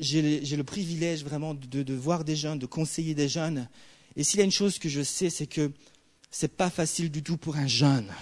j'ai 0.00 0.42
le 0.54 0.64
privilège 0.64 1.24
vraiment 1.24 1.54
de, 1.54 1.82
de, 1.82 1.94
voir 1.94 2.24
des 2.24 2.36
jeunes, 2.36 2.58
de 2.58 2.66
conseiller 2.66 3.14
des 3.14 3.30
jeunes. 3.30 3.70
Et 4.16 4.22
s'il 4.22 4.38
y 4.38 4.42
a 4.42 4.44
une 4.44 4.50
chose 4.50 4.78
que 4.78 4.90
je 4.90 5.02
sais, 5.02 5.30
c'est 5.30 5.46
que 5.46 5.72
ce 6.30 6.44
n'est 6.44 6.50
pas 6.50 6.68
facile 6.68 7.10
du 7.10 7.22
tout 7.22 7.38
pour 7.38 7.56
un 7.56 7.66
jeune 7.66 8.12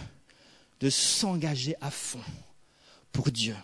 de 0.83 0.91
s'engager 0.91 1.77
à 1.81 1.93
fond 1.93 2.21
pour 3.13 3.31
Dieu. 3.31 3.55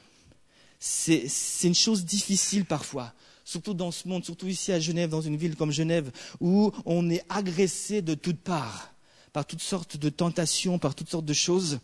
C'est 0.78 1.26
une 1.64 1.74
chose 1.74 2.04
difficile 2.04 2.64
parfois, 2.64 3.12
surtout 3.44 3.74
dans 3.74 3.90
ce 3.90 4.06
monde, 4.06 4.24
surtout 4.24 4.46
ici 4.46 4.70
à 4.70 4.78
Genève, 4.78 5.10
dans 5.10 5.20
une 5.20 5.36
ville 5.36 5.56
comme 5.56 5.72
Genève, 5.72 6.12
où 6.40 6.70
on 6.86 7.10
est 7.10 7.24
agressé 7.28 8.02
de 8.02 8.14
toutes 8.14 8.40
parts, 8.40 8.94
par 9.32 9.44
toutes 9.44 9.60
sortes 9.60 9.96
de 9.96 10.08
tentations, 10.08 10.78
par 10.78 10.94
toutes 10.94 11.10
sortes 11.10 11.24
de 11.24 11.34
choses. 11.34 11.80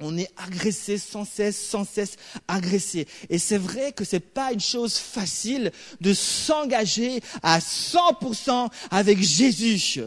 on 0.00 0.16
est 0.16 0.30
agressé 0.36 0.96
sans 0.96 1.24
cesse, 1.26 1.58
sans 1.58 1.84
cesse 1.84 2.16
agressé. 2.48 3.06
Et 3.28 3.38
c'est 3.38 3.58
vrai 3.58 3.92
que 3.92 4.04
c'est 4.04 4.20
pas 4.20 4.52
une 4.52 4.60
chose 4.60 4.96
facile 4.96 5.70
de 6.00 6.14
s'engager 6.14 7.20
à 7.42 7.58
100% 7.58 8.70
avec 8.90 9.22
Jésus. 9.22 10.00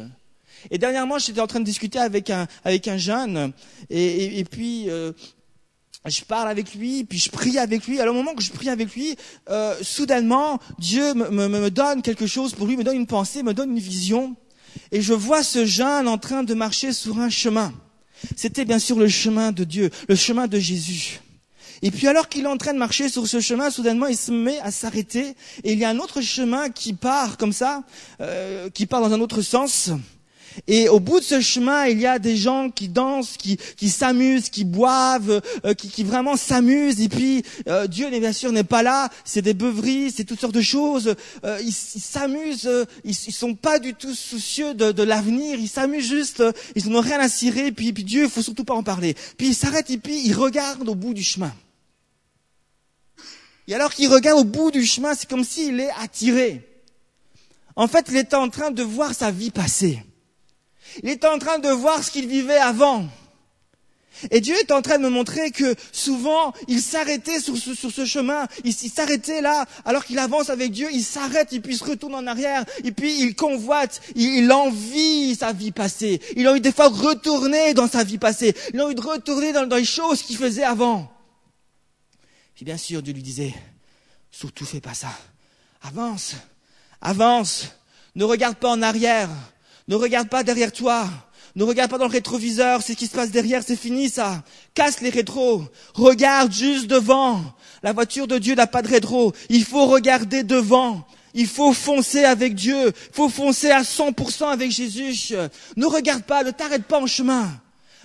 Et 0.71 0.77
dernièrement, 0.77 1.19
j'étais 1.19 1.41
en 1.41 1.47
train 1.47 1.59
de 1.59 1.65
discuter 1.65 1.99
avec 1.99 2.29
un, 2.29 2.47
avec 2.63 2.87
un 2.87 2.97
jeune, 2.97 3.51
et, 3.89 4.43
puis 4.49 4.89
euh, 4.89 5.11
je 6.05 6.21
parle 6.23 6.49
avec 6.49 6.75
lui, 6.75 7.03
puis 7.03 7.17
je 7.17 7.29
prie 7.29 7.57
avec 7.57 7.87
lui. 7.87 7.99
Alors 7.99 8.15
au 8.15 8.17
moment 8.17 8.33
que 8.33 8.43
je 8.43 8.51
prie 8.51 8.69
avec 8.69 8.93
lui, 8.95 9.15
euh, 9.49 9.75
soudainement, 9.81 10.59
Dieu 10.77 11.13
me, 11.13 11.29
me, 11.29 11.47
me 11.47 11.69
donne 11.69 12.01
quelque 12.01 12.27
chose 12.27 12.53
pour 12.53 12.67
lui, 12.67 12.77
me 12.77 12.83
donne 12.83 12.95
une 12.95 13.07
pensée, 13.07 13.43
me 13.43 13.53
donne 13.53 13.71
une 13.71 13.79
vision, 13.79 14.35
et 14.91 15.01
je 15.01 15.13
vois 15.13 15.43
ce 15.43 15.65
jeune 15.65 16.07
en 16.07 16.17
train 16.17 16.43
de 16.43 16.53
marcher 16.53 16.93
sur 16.93 17.19
un 17.19 17.29
chemin. 17.29 17.73
C'était 18.35 18.65
bien 18.65 18.79
sûr 18.79 18.99
le 18.99 19.07
chemin 19.07 19.51
de 19.51 19.63
Dieu, 19.63 19.89
le 20.07 20.15
chemin 20.15 20.47
de 20.47 20.59
Jésus. 20.59 21.21
Et 21.81 21.91
puis 21.91 22.07
alors 22.07 22.27
qu'il 22.27 22.43
est 22.43 22.47
en 22.47 22.57
train 22.57 22.73
de 22.73 22.77
marcher 22.77 23.07
sur 23.07 23.27
ce 23.27 23.39
chemin, 23.39 23.69
soudainement 23.69 24.07
il 24.07 24.17
se 24.17 24.31
met 24.31 24.59
à 24.59 24.71
s'arrêter 24.71 25.35
et 25.63 25.71
il 25.71 25.79
y 25.79 25.85
a 25.85 25.89
un 25.89 25.99
autre 25.99 26.21
chemin 26.21 26.69
qui 26.69 26.93
part 26.93 27.37
comme 27.37 27.53
ça, 27.53 27.83
euh, 28.19 28.69
qui 28.69 28.85
part 28.85 29.01
dans 29.01 29.13
un 29.13 29.21
autre 29.21 29.41
sens. 29.41 29.91
Et 30.67 30.89
au 30.89 30.99
bout 30.99 31.19
de 31.19 31.25
ce 31.25 31.41
chemin, 31.41 31.85
il 31.87 31.99
y 31.99 32.05
a 32.05 32.19
des 32.19 32.35
gens 32.35 32.69
qui 32.69 32.87
dansent, 32.87 33.37
qui, 33.37 33.57
qui 33.77 33.89
s'amusent, 33.89 34.49
qui 34.49 34.63
boivent, 34.63 35.41
euh, 35.65 35.73
qui, 35.73 35.89
qui, 35.89 36.03
vraiment 36.03 36.35
s'amusent. 36.35 37.01
Et 37.01 37.09
puis 37.09 37.43
euh, 37.67 37.87
Dieu, 37.87 38.09
bien 38.09 38.33
sûr, 38.33 38.51
n'est 38.51 38.63
pas 38.63 38.83
là. 38.83 39.09
C'est 39.25 39.41
des 39.41 39.53
beuveries, 39.53 40.11
c'est 40.11 40.23
toutes 40.23 40.39
sortes 40.39 40.53
de 40.53 40.61
choses. 40.61 41.15
Euh, 41.43 41.59
ils 41.63 41.73
s'amusent. 41.73 42.69
Ils, 43.03 43.11
ils, 43.11 43.33
sont 43.33 43.55
pas 43.55 43.79
du 43.79 43.93
tout 43.93 44.13
soucieux 44.13 44.73
de, 44.73 44.91
de 44.91 45.03
l'avenir. 45.03 45.57
Ils 45.59 45.69
s'amusent 45.69 46.07
juste. 46.07 46.43
ils 46.75 46.89
n'ont 46.89 47.01
rien 47.01 47.19
à 47.19 47.29
cirer. 47.29 47.71
Puis, 47.71 47.93
puis 47.93 48.03
Dieu, 48.03 48.23
il 48.23 48.29
faut 48.29 48.41
surtout 48.41 48.63
pas 48.63 48.75
en 48.75 48.83
parler. 48.83 49.15
Puis 49.37 49.47
ils 49.47 49.55
s'arrêtent 49.55 49.89
et 49.89 49.97
puis 49.97 50.21
ils 50.25 50.33
regardent 50.33 50.89
au 50.89 50.95
bout 50.95 51.13
du 51.13 51.23
chemin. 51.23 51.53
Et 53.67 53.75
alors 53.75 53.93
qu'il 53.93 54.09
regarde 54.09 54.39
au 54.39 54.43
bout 54.43 54.71
du 54.71 54.83
chemin, 54.83 55.13
c'est 55.13 55.29
comme 55.29 55.43
s'il 55.43 55.79
est 55.79 55.91
attiré. 55.99 56.65
En 57.75 57.87
fait, 57.87 58.07
il 58.09 58.17
était 58.17 58.35
en 58.35 58.49
train 58.49 58.71
de 58.71 58.81
voir 58.81 59.13
sa 59.13 59.29
vie 59.29 59.51
passer. 59.51 60.03
Il 61.03 61.09
est 61.09 61.25
en 61.25 61.39
train 61.39 61.59
de 61.59 61.69
voir 61.69 62.03
ce 62.03 62.11
qu'il 62.11 62.27
vivait 62.27 62.57
avant. 62.57 63.07
Et 64.31 64.41
Dieu 64.41 64.55
est 64.59 64.71
en 64.71 64.81
train 64.81 64.97
de 64.97 65.03
me 65.03 65.09
montrer 65.09 65.51
que 65.51 65.75
souvent, 65.91 66.53
il 66.67 66.81
s'arrêtait 66.81 67.39
sur 67.39 67.57
ce, 67.57 67.73
sur 67.73 67.91
ce 67.91 68.05
chemin, 68.05 68.47
il, 68.63 68.73
s'arrêtait 68.73 69.41
là, 69.41 69.65
alors 69.85 70.03
qu'il 70.03 70.19
avance 70.19 70.49
avec 70.49 70.71
Dieu, 70.71 70.89
il 70.91 71.03
s'arrête, 71.03 71.53
et 71.53 71.59
puis 71.59 71.73
il 71.73 71.77
se 71.77 71.83
retourne 71.83 72.15
en 72.15 72.27
arrière, 72.27 72.65
et 72.83 72.91
puis 72.91 73.21
il 73.21 73.35
convoite, 73.35 74.01
il, 74.15 74.51
envie 74.51 75.35
sa 75.35 75.53
vie 75.53 75.71
passée. 75.71 76.21
Il 76.35 76.47
a 76.47 76.51
envie 76.51 76.61
des 76.61 76.71
fois 76.71 76.89
de 76.89 76.95
retourner 76.95 77.73
dans 77.73 77.87
sa 77.87 78.03
vie 78.03 78.17
passée. 78.17 78.55
Il 78.73 78.79
a 78.79 78.85
envie 78.85 78.95
de 78.95 79.01
retourner 79.01 79.53
dans, 79.53 79.65
dans 79.65 79.77
les 79.77 79.85
choses 79.85 80.21
qu'il 80.21 80.37
faisait 80.37 80.63
avant. 80.63 81.11
Puis 82.55 82.65
bien 82.65 82.77
sûr, 82.77 83.01
Dieu 83.01 83.13
lui 83.13 83.23
disait, 83.23 83.53
surtout 84.31 84.65
fais 84.65 84.81
pas 84.81 84.93
ça. 84.93 85.11
Avance, 85.81 86.35
avance, 86.99 87.69
ne 88.15 88.25
regarde 88.25 88.57
pas 88.57 88.69
en 88.69 88.81
arrière, 88.81 89.29
ne 89.89 89.95
regarde 89.95 90.29
pas 90.29 90.43
derrière 90.43 90.71
toi. 90.71 91.09
Ne 91.55 91.63
regarde 91.63 91.89
pas 91.89 91.97
dans 91.97 92.05
le 92.05 92.11
rétroviseur, 92.11 92.83
c'est 92.83 92.93
ce 92.93 92.97
qui 92.97 93.07
se 93.07 93.15
passe 93.15 93.31
derrière, 93.31 93.63
c'est 93.65 93.75
fini 93.75 94.07
ça. 94.07 94.43
Casse 94.75 95.01
les 95.01 95.09
rétros. 95.09 95.63
Regarde 95.95 96.53
juste 96.53 96.85
devant. 96.85 97.41
La 97.81 97.91
voiture 97.91 98.27
de 98.27 98.37
Dieu 98.37 98.53
n'a 98.53 98.67
pas 98.67 98.83
de 98.83 98.87
rétro. 98.87 99.33
Il 99.49 99.65
faut 99.65 99.87
regarder 99.87 100.43
devant. 100.43 101.05
Il 101.33 101.47
faut 101.47 101.73
foncer 101.73 102.23
avec 102.23 102.53
Dieu. 102.53 102.87
Il 102.87 103.15
faut 103.15 103.29
foncer 103.29 103.71
à 103.71 103.81
100% 103.81 104.45
avec 104.45 104.69
Jésus. 104.69 105.35
Ne 105.75 105.87
regarde 105.87 106.23
pas, 106.23 106.43
ne 106.43 106.51
t'arrête 106.51 106.85
pas 106.85 107.01
en 107.01 107.07
chemin. 107.07 107.49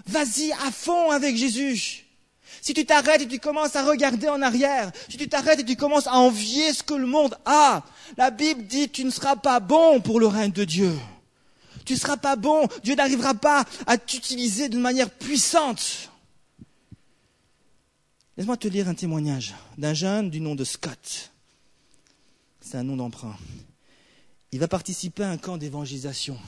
Vas-y 0.07 0.53
à 0.53 0.71
fond 0.73 1.11
avec 1.11 1.37
Jésus. 1.37 2.07
Si 2.63 2.73
tu 2.73 2.87
t'arrêtes 2.87 3.23
et 3.23 3.29
tu 3.29 3.39
commences 3.39 3.77
à 3.77 3.85
regarder 3.85 4.29
en 4.29 4.41
arrière, 4.41 4.91
si 5.11 5.19
tu 5.19 5.29
t'arrêtes 5.29 5.61
et 5.61 5.65
tu 5.65 5.77
commences 5.77 6.07
à 6.07 6.15
envier 6.15 6.73
ce 6.73 6.83
que 6.83 6.95
le 6.95 7.07
monde 7.07 7.37
a, 7.45 7.83
la 8.17 8.31
Bible 8.31 8.67
dit 8.67 8.89
tu 8.89 9.05
ne 9.05 9.11
seras 9.11 9.37
pas 9.37 9.61
bon 9.61 10.01
pour 10.01 10.19
le 10.19 10.29
règne 10.29 10.53
de 10.53 10.65
Dieu. 10.65 10.95
Tu 11.85 11.95
ne 11.95 11.99
seras 11.99 12.17
pas 12.17 12.37
bon. 12.37 12.67
Dieu 12.83 12.95
n'arrivera 12.95 13.35
pas 13.35 13.65
à 13.87 13.99
t'utiliser 13.99 14.69
d'une 14.69 14.81
manière 14.81 15.11
puissante. 15.11 16.11
Laisse-moi 18.37 18.57
te 18.57 18.69
lire 18.69 18.89
un 18.89 18.95
témoignage 18.95 19.55
d'un 19.79 19.95
jeune 19.95 20.31
du 20.31 20.41
nom 20.41 20.55
de 20.55 20.65
Scott. 20.65 21.31
C'est 22.61 22.77
un 22.77 22.83
nom 22.83 22.97
d'emprunt. 22.97 23.37
Il 24.51 24.59
va 24.59 24.69
participer 24.69 25.23
à 25.23 25.31
un 25.31 25.37
camp 25.37 25.57
d'évangélisation. 25.57 26.39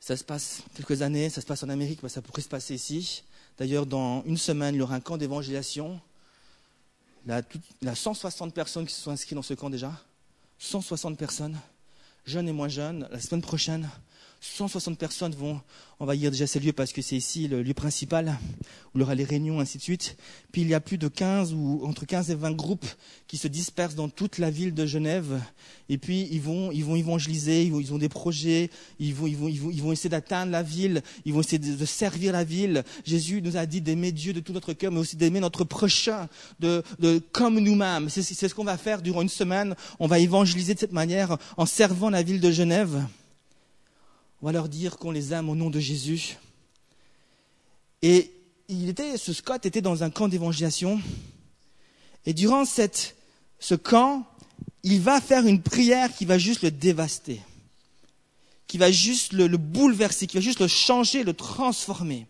Ça 0.00 0.16
se 0.16 0.24
passe 0.24 0.62
quelques 0.74 1.02
années, 1.02 1.28
ça 1.28 1.40
se 1.40 1.46
passe 1.46 1.62
en 1.62 1.68
Amérique, 1.68 2.02
mais 2.02 2.08
ça 2.08 2.22
pourrait 2.22 2.42
se 2.42 2.48
passer 2.48 2.74
ici. 2.74 3.22
D'ailleurs, 3.58 3.86
dans 3.86 4.24
une 4.24 4.38
semaine, 4.38 4.74
il 4.74 4.78
y 4.78 4.82
aura 4.82 4.94
un 4.94 5.00
camp 5.00 5.18
d'évangélisation. 5.18 6.00
Il 7.26 7.44
y 7.82 7.88
a 7.88 7.94
160 7.94 8.54
personnes 8.54 8.86
qui 8.86 8.94
se 8.94 9.02
sont 9.02 9.10
inscrites 9.10 9.34
dans 9.36 9.42
ce 9.42 9.54
camp 9.54 9.68
déjà. 9.68 9.92
160 10.58 11.18
personnes 11.18 11.58
jeunes 12.24 12.48
et 12.48 12.52
moins 12.52 12.68
jeunes, 12.68 13.08
la 13.10 13.20
semaine 13.20 13.42
prochaine, 13.42 13.88
160 14.40 14.98
personnes 14.98 15.34
vont 15.34 15.60
envahir 15.98 16.30
déjà 16.30 16.46
ces 16.46 16.60
lieux 16.60 16.72
parce 16.72 16.92
que 16.92 17.02
c'est 17.02 17.16
ici 17.16 17.46
le 17.46 17.62
lieu 17.62 17.74
principal 17.74 18.38
où 18.94 18.98
il 18.98 19.00
y 19.00 19.02
aura 19.02 19.14
les 19.14 19.24
réunions, 19.24 19.60
ainsi 19.60 19.76
de 19.76 19.82
suite. 19.82 20.16
Puis 20.50 20.62
il 20.62 20.68
y 20.68 20.74
a 20.74 20.80
plus 20.80 20.96
de 20.96 21.08
15 21.08 21.52
ou 21.52 21.82
entre 21.84 22.06
15 22.06 22.30
et 22.30 22.34
20 22.34 22.52
groupes 22.52 22.86
qui 23.26 23.36
se 23.36 23.48
dispersent 23.48 23.94
dans 23.94 24.08
toute 24.08 24.38
la 24.38 24.50
ville 24.50 24.72
de 24.72 24.86
Genève. 24.86 25.40
Et 25.90 25.98
puis 25.98 26.26
ils 26.32 26.40
vont, 26.40 26.72
ils 26.72 26.84
vont 26.84 26.96
évangéliser, 26.96 27.64
ils, 27.64 27.92
ont 27.92 27.98
des 27.98 28.08
projets, 28.08 28.70
ils 28.98 29.14
vont, 29.14 29.26
ils 29.26 29.36
vont, 29.36 29.48
ils 29.48 29.60
vont, 29.60 29.70
ils 29.70 29.82
vont 29.82 29.92
essayer 29.92 30.08
d'atteindre 30.08 30.52
la 30.52 30.62
ville, 30.62 31.02
ils 31.26 31.34
vont 31.34 31.40
essayer 31.40 31.58
de, 31.58 31.84
servir 31.84 32.32
la 32.32 32.44
ville. 32.44 32.82
Jésus 33.04 33.42
nous 33.42 33.58
a 33.58 33.66
dit 33.66 33.82
d'aimer 33.82 34.10
Dieu 34.10 34.32
de 34.32 34.40
tout 34.40 34.54
notre 34.54 34.72
cœur, 34.72 34.90
mais 34.90 35.00
aussi 35.00 35.16
d'aimer 35.16 35.40
notre 35.40 35.64
prochain, 35.64 36.28
de, 36.60 36.82
de 36.98 37.18
comme 37.32 37.58
nous-mêmes. 37.58 38.08
C'est 38.08 38.22
ce 38.22 38.54
qu'on 38.54 38.64
va 38.64 38.78
faire 38.78 39.02
durant 39.02 39.20
une 39.20 39.28
semaine. 39.28 39.74
On 39.98 40.06
va 40.06 40.18
évangéliser 40.18 40.72
de 40.74 40.78
cette 40.78 40.92
manière 40.92 41.36
en 41.58 41.66
servant 41.66 42.08
la 42.08 42.22
ville 42.22 42.40
de 42.40 42.50
Genève. 42.50 43.04
On 44.42 44.46
va 44.46 44.52
leur 44.52 44.68
dire 44.68 44.96
qu'on 44.96 45.10
les 45.10 45.34
aime 45.34 45.50
au 45.50 45.54
nom 45.54 45.68
de 45.68 45.80
Jésus. 45.80 46.38
Et 48.00 48.32
il 48.68 48.88
était, 48.88 49.18
ce 49.18 49.34
Scott 49.34 49.66
était 49.66 49.82
dans 49.82 50.02
un 50.02 50.08
camp 50.08 50.28
d'évangélisation. 50.28 51.00
Et 52.24 52.32
durant 52.32 52.64
cette, 52.64 53.16
ce 53.58 53.74
camp, 53.74 54.26
il 54.82 55.00
va 55.00 55.20
faire 55.20 55.46
une 55.46 55.60
prière 55.60 56.14
qui 56.14 56.24
va 56.24 56.38
juste 56.38 56.62
le 56.62 56.70
dévaster, 56.70 57.42
qui 58.66 58.78
va 58.78 58.90
juste 58.90 59.34
le, 59.34 59.46
le 59.46 59.58
bouleverser, 59.58 60.26
qui 60.26 60.38
va 60.38 60.40
juste 60.40 60.60
le 60.60 60.68
changer, 60.68 61.22
le 61.22 61.34
transformer. 61.34 62.26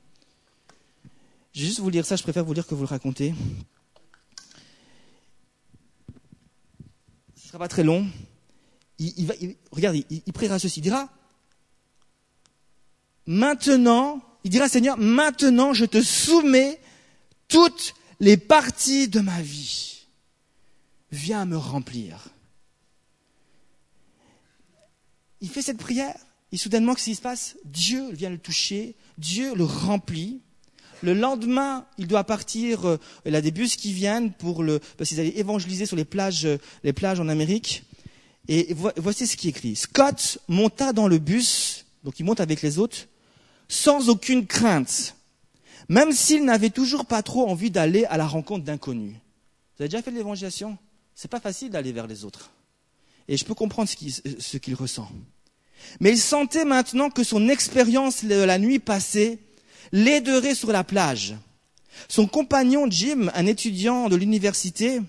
Je 1.53 1.61
vais 1.61 1.66
juste 1.66 1.79
vous 1.79 1.90
lire 1.90 2.05
ça, 2.05 2.16
je 2.16 2.25
préfère 2.25 2.44
vous 2.44 2.55
lire 2.55 2.66
que 2.66 2.75
vous 2.75 2.83
le 2.83 2.88
racontez. 2.88 3.35
Ce 7.37 7.42
ne 7.44 7.49
sera 7.49 7.59
pas 7.59 7.68
très 7.68 7.85
long. 7.85 8.09
Il, 8.99 9.27
va, 9.27 9.35
regardez, 9.70 10.05
il, 10.11 10.23
il 10.27 10.33
priera 10.33 10.59
ceci. 10.59 10.81
Il 10.81 10.83
dira 10.83 11.09
maintenant, 13.30 14.20
il 14.42 14.50
dira 14.50 14.68
Seigneur, 14.68 14.98
maintenant 14.98 15.72
je 15.72 15.84
te 15.84 16.02
soumets 16.02 16.80
toutes 17.46 17.94
les 18.18 18.36
parties 18.36 19.06
de 19.06 19.20
ma 19.20 19.40
vie. 19.40 20.06
Viens 21.12 21.46
me 21.46 21.56
remplir. 21.56 22.28
Il 25.40 25.48
fait 25.48 25.62
cette 25.62 25.78
prière, 25.78 26.18
et 26.52 26.56
soudainement, 26.56 26.94
qu'est-ce 26.94 27.04
qui 27.04 27.14
se 27.14 27.22
passe? 27.22 27.56
Dieu 27.64 28.10
vient 28.12 28.30
le 28.30 28.38
toucher, 28.38 28.96
Dieu 29.16 29.54
le 29.54 29.64
remplit. 29.64 30.40
Le 31.02 31.14
lendemain, 31.14 31.86
il 31.98 32.08
doit 32.08 32.24
partir, 32.24 32.86
euh, 32.86 32.98
il 33.24 33.34
a 33.34 33.40
des 33.40 33.52
bus 33.52 33.76
qui 33.76 33.92
viennent 33.92 34.32
pour 34.32 34.62
le, 34.62 34.80
parce 34.98 35.08
qu'ils 35.08 35.20
allaient 35.20 35.38
évangéliser 35.38 35.86
sur 35.86 35.96
les 35.96 36.04
plages, 36.04 36.44
euh, 36.44 36.58
les 36.82 36.92
plages 36.92 37.20
en 37.20 37.28
Amérique. 37.28 37.84
Et 38.48 38.74
voici 38.96 39.26
ce 39.26 39.36
qui 39.36 39.46
est 39.46 39.50
écrit. 39.50 39.76
Scott 39.76 40.38
monta 40.48 40.92
dans 40.92 41.06
le 41.06 41.18
bus, 41.18 41.86
donc 42.02 42.18
il 42.18 42.24
monte 42.24 42.40
avec 42.40 42.60
les 42.62 42.78
autres, 42.78 43.06
sans 43.70 44.09
aucune 44.09 44.46
crainte, 44.46 45.14
même 45.88 46.11
s'il 46.11 46.44
n'avait 46.44 46.70
toujours 46.70 47.06
pas 47.06 47.22
trop 47.22 47.48
envie 47.48 47.70
d'aller 47.70 48.04
à 48.06 48.16
la 48.16 48.26
rencontre 48.26 48.64
d'inconnus. 48.64 49.14
Vous 49.14 49.83
avez 49.83 49.88
déjà 49.88 50.02
fait 50.02 50.11
de 50.11 50.16
l'évangélisation? 50.16 50.76
C'est 51.14 51.30
pas 51.30 51.38
facile 51.38 51.70
d'aller 51.70 51.92
vers 51.92 52.09
les 52.09 52.24
autres. 52.24 52.50
Et 53.28 53.37
je 53.37 53.44
peux 53.44 53.54
comprendre 53.54 53.88
ce 53.88 54.56
qu'il 54.56 54.74
ressent. 54.74 55.09
Mais 56.00 56.11
il 56.11 56.18
sentait 56.18 56.64
maintenant 56.64 57.11
que 57.11 57.22
son 57.22 57.48
expérience 57.48 58.24
de 58.24 58.35
la 58.35 58.59
nuit 58.59 58.80
passée 58.80 59.38
l'aiderait 59.92 60.56
sur 60.56 60.72
la 60.72 60.83
plage. 60.83 61.37
Son 62.09 62.26
compagnon 62.26 62.90
Jim, 62.90 63.30
un 63.35 63.46
étudiant 63.46 64.09
de 64.09 64.16
l'université 64.16 65.00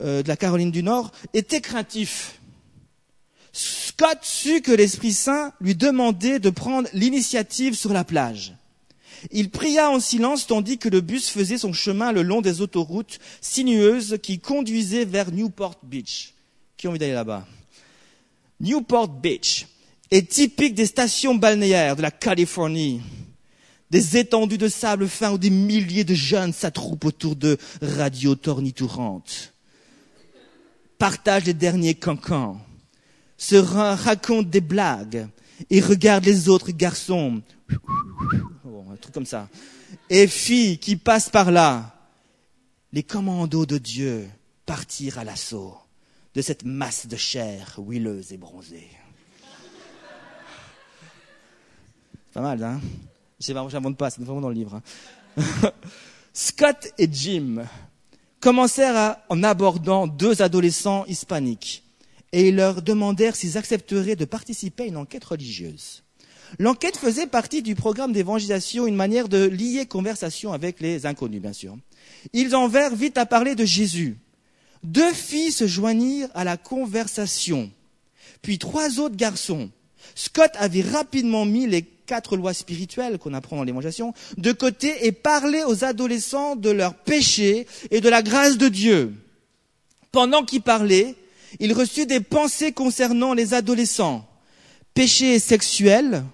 euh, 0.00 0.22
de 0.24 0.28
la 0.28 0.36
Caroline 0.36 0.72
du 0.72 0.82
Nord, 0.82 1.12
était 1.32 1.60
craintif. 1.60 2.40
Scott 3.52 4.18
sut 4.22 4.62
que 4.62 4.72
l'Esprit 4.72 5.12
Saint 5.12 5.52
lui 5.60 5.74
demandait 5.74 6.38
de 6.38 6.50
prendre 6.50 6.88
l'initiative 6.92 7.74
sur 7.74 7.92
la 7.92 8.04
plage. 8.04 8.54
Il 9.30 9.50
pria 9.50 9.90
en 9.90 10.00
silence 10.00 10.46
tandis 10.46 10.78
que 10.78 10.88
le 10.88 11.00
bus 11.00 11.28
faisait 11.28 11.58
son 11.58 11.72
chemin 11.72 12.12
le 12.12 12.22
long 12.22 12.40
des 12.40 12.60
autoroutes 12.60 13.20
sinueuses 13.40 14.18
qui 14.22 14.40
conduisaient 14.40 15.04
vers 15.04 15.30
Newport 15.30 15.78
Beach. 15.82 16.34
Qui 16.76 16.86
a 16.86 16.90
envie 16.90 16.98
d'aller 16.98 17.12
là-bas? 17.12 17.46
Newport 18.60 19.08
Beach 19.08 19.66
est 20.10 20.28
typique 20.28 20.74
des 20.74 20.86
stations 20.86 21.34
balnéaires 21.34 21.96
de 21.96 22.02
la 22.02 22.10
Californie. 22.10 23.00
des 23.92 24.16
étendues 24.16 24.56
de 24.56 24.68
sable 24.68 25.06
fin 25.06 25.32
où 25.32 25.38
des 25.38 25.50
milliers 25.50 26.02
de 26.02 26.14
jeunes 26.14 26.54
s'attroupent 26.54 27.04
autour 27.04 27.36
de 27.36 27.58
radio 27.82 28.34
tornitourantes, 28.34 29.52
partagent 30.98 31.44
les 31.44 31.52
derniers 31.52 31.94
cancans, 31.94 32.58
se 33.42 33.56
racontent 33.56 34.48
des 34.48 34.60
blagues 34.60 35.26
et 35.68 35.80
regardent 35.80 36.26
les 36.26 36.48
autres 36.48 36.70
garçons, 36.70 37.42
un 37.68 38.96
truc 39.00 39.12
comme 39.12 39.26
ça, 39.26 39.48
et 40.08 40.28
filles 40.28 40.78
qui 40.78 40.94
passent 40.94 41.28
par 41.28 41.50
là. 41.50 41.92
Les 42.92 43.02
commandos 43.02 43.66
de 43.66 43.78
Dieu 43.78 44.28
partirent 44.64 45.18
à 45.18 45.24
l'assaut 45.24 45.76
de 46.36 46.40
cette 46.40 46.64
masse 46.64 47.08
de 47.08 47.16
chair 47.16 47.74
huileuse 47.78 48.32
et 48.32 48.36
bronzée. 48.36 48.88
Pas 52.32 52.42
mal, 52.42 52.62
hein? 52.62 52.80
J'invente 53.40 53.96
pas, 53.96 54.10
c'est 54.10 54.22
vraiment 54.22 54.40
dans 54.40 54.50
le 54.50 54.54
livre. 54.54 54.80
Hein. 55.36 55.42
Scott 56.32 56.92
et 56.96 57.08
Jim 57.10 57.64
commencèrent 58.38 59.16
en 59.28 59.42
abordant 59.42 60.06
deux 60.06 60.42
adolescents 60.42 61.04
hispaniques 61.06 61.81
et 62.32 62.48
ils 62.48 62.56
leur 62.56 62.82
demandèrent 62.82 63.36
s'ils 63.36 63.58
accepteraient 63.58 64.16
de 64.16 64.24
participer 64.24 64.84
à 64.84 64.86
une 64.86 64.96
enquête 64.96 65.24
religieuse. 65.24 66.02
L'enquête 66.58 66.96
faisait 66.96 67.26
partie 67.26 67.62
du 67.62 67.74
programme 67.74 68.12
d'évangélisation, 68.12 68.86
une 68.86 68.96
manière 68.96 69.28
de 69.28 69.44
lier 69.44 69.86
conversation 69.86 70.52
avec 70.52 70.80
les 70.80 71.06
inconnus, 71.06 71.40
bien 71.40 71.52
sûr. 71.52 71.76
Ils 72.32 72.54
en 72.54 72.68
vinrent 72.68 72.94
vite 72.94 73.16
à 73.18 73.26
parler 73.26 73.54
de 73.54 73.64
Jésus. 73.64 74.18
Deux 74.82 75.12
filles 75.12 75.52
se 75.52 75.66
joignirent 75.66 76.28
à 76.34 76.44
la 76.44 76.56
conversation, 76.56 77.70
puis 78.42 78.58
trois 78.58 78.98
autres 78.98 79.16
garçons. 79.16 79.70
Scott 80.14 80.50
avait 80.56 80.82
rapidement 80.82 81.44
mis 81.44 81.66
les 81.66 81.82
quatre 81.82 82.36
lois 82.36 82.52
spirituelles 82.52 83.18
qu'on 83.18 83.32
apprend 83.32 83.56
dans 83.56 83.64
l'évangélisation 83.64 84.12
de 84.36 84.52
côté 84.52 85.06
et 85.06 85.12
parlé 85.12 85.62
aux 85.64 85.84
adolescents 85.84 86.56
de 86.56 86.70
leurs 86.70 86.94
péchés 86.94 87.66
et 87.90 88.00
de 88.00 88.08
la 88.08 88.22
grâce 88.22 88.58
de 88.58 88.68
Dieu. 88.68 89.14
Pendant 90.10 90.44
qu'il 90.44 90.60
parlait, 90.60 91.14
il 91.60 91.72
reçut 91.72 92.06
des 92.06 92.20
pensées 92.20 92.72
concernant 92.72 93.34
les 93.34 93.54
adolescents. 93.54 94.28
Péchés 94.94 95.38
sexuels, 95.38 96.24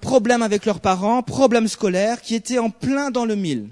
problèmes 0.00 0.42
avec 0.42 0.64
leurs 0.66 0.80
parents, 0.80 1.22
problèmes 1.22 1.68
scolaires 1.68 2.22
qui 2.22 2.34
étaient 2.34 2.58
en 2.58 2.70
plein 2.70 3.10
dans 3.10 3.24
le 3.24 3.36
mille. 3.36 3.68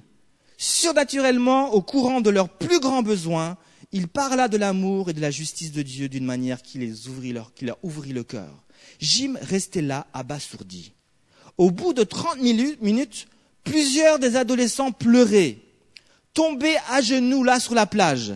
Surnaturellement, 0.56 1.72
au 1.72 1.80
courant 1.80 2.20
de 2.20 2.30
leurs 2.30 2.50
plus 2.50 2.80
grands 2.80 3.02
besoins, 3.02 3.56
il 3.92 4.08
parla 4.08 4.48
de 4.48 4.56
l'amour 4.56 5.10
et 5.10 5.12
de 5.12 5.20
la 5.20 5.30
justice 5.30 5.72
de 5.72 5.82
Dieu 5.82 6.08
d'une 6.08 6.24
manière 6.24 6.62
qui, 6.62 6.78
les 6.78 7.08
ouvrit 7.08 7.32
leur, 7.32 7.54
qui 7.54 7.64
leur 7.64 7.78
ouvrit 7.82 8.12
le 8.12 8.24
cœur. 8.24 8.64
Jim 9.00 9.34
restait 9.40 9.80
là, 9.80 10.06
abasourdi. 10.12 10.92
Au 11.56 11.70
bout 11.70 11.92
de 11.92 12.04
trente 12.04 12.38
minutes, 12.38 13.26
plusieurs 13.64 14.18
des 14.18 14.36
adolescents 14.36 14.92
pleuraient, 14.92 15.58
tombaient 16.34 16.78
à 16.88 17.00
genoux 17.00 17.44
là 17.44 17.60
sur 17.60 17.74
la 17.74 17.86
plage, 17.86 18.32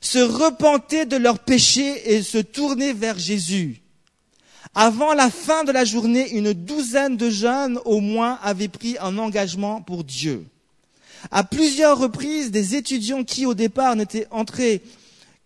se 0.00 0.18
repentaient 0.18 1.06
de 1.06 1.16
leurs 1.16 1.38
péchés 1.38 2.14
et 2.14 2.22
se 2.22 2.38
tournaient 2.38 2.92
vers 2.92 3.18
Jésus. 3.18 3.82
Avant 4.74 5.14
la 5.14 5.30
fin 5.30 5.64
de 5.64 5.72
la 5.72 5.84
journée, 5.84 6.30
une 6.32 6.52
douzaine 6.52 7.16
de 7.16 7.30
jeunes 7.30 7.80
au 7.84 8.00
moins 8.00 8.38
avaient 8.42 8.68
pris 8.68 8.96
un 9.00 9.16
engagement 9.16 9.80
pour 9.80 10.04
Dieu. 10.04 10.46
À 11.30 11.44
plusieurs 11.44 11.98
reprises, 11.98 12.50
des 12.50 12.76
étudiants 12.76 13.24
qui 13.24 13.46
au 13.46 13.54
départ 13.54 13.96
n'étaient 13.96 14.26
entrés, 14.30 14.82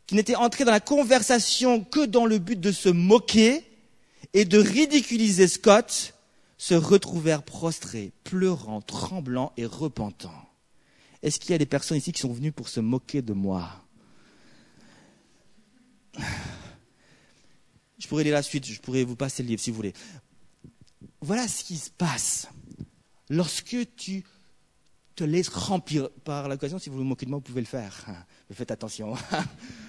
qui 0.07 0.15
n'étaient 0.15 0.35
entrés 0.35 0.65
dans 0.65 0.73
la 0.73 0.81
conversation 0.81 1.85
que 1.85 2.05
dans 2.05 2.27
le 2.27 2.39
but 2.39 2.59
de 2.59 2.73
se 2.73 2.89
moquer 2.89 3.65
et 4.35 4.45
de 4.45 4.59
ridiculiser 4.59 5.47
Scott, 5.47 6.15
se 6.59 6.75
retrouvèrent 6.75 7.43
prostrés, 7.43 8.13
pleurant, 8.25 8.83
tremblants 8.83 9.53
et 9.57 9.65
repentants. 9.65 10.50
Est-ce 11.23 11.39
qu'il 11.39 11.51
y 11.51 11.55
a 11.55 11.59
des 11.59 11.67
personnes 11.67 11.99
ici 11.99 12.13
qui 12.13 12.21
sont 12.21 12.33
venues 12.33 12.53
pour 12.53 12.69
se 12.69 12.81
moquer 12.81 13.23
de 13.23 13.33
moi? 13.33 13.85
Je 17.99 18.09
pourrais 18.09 18.25
lire 18.25 18.35
la 18.35 18.43
suite, 18.43 18.67
je 18.67 18.81
pourrais 18.81 19.05
vous 19.05 19.17
passer 19.17 19.43
le 19.43 19.51
livre 19.51 19.61
si 19.61 19.71
vous 19.71 19.77
voulez. 19.77 19.93
Voilà 21.21 21.47
ce 21.47 21.63
qui 21.63 21.77
se 21.77 21.91
passe 21.91 22.49
lorsque 23.29 23.77
tu 23.97 24.25
te 25.15 25.25
laisse 25.25 25.49
remplir 25.49 26.09
par 26.25 26.49
l'occasion. 26.49 26.79
Si 26.79 26.89
vous 26.89 26.97
vous 26.97 27.05
moquez 27.05 27.27
de 27.27 27.31
moi, 27.31 27.39
vous 27.39 27.45
pouvez 27.45 27.61
le 27.61 27.67
faire. 27.67 28.07
Mais 28.49 28.57
faites 28.57 28.71
attention. 28.71 29.15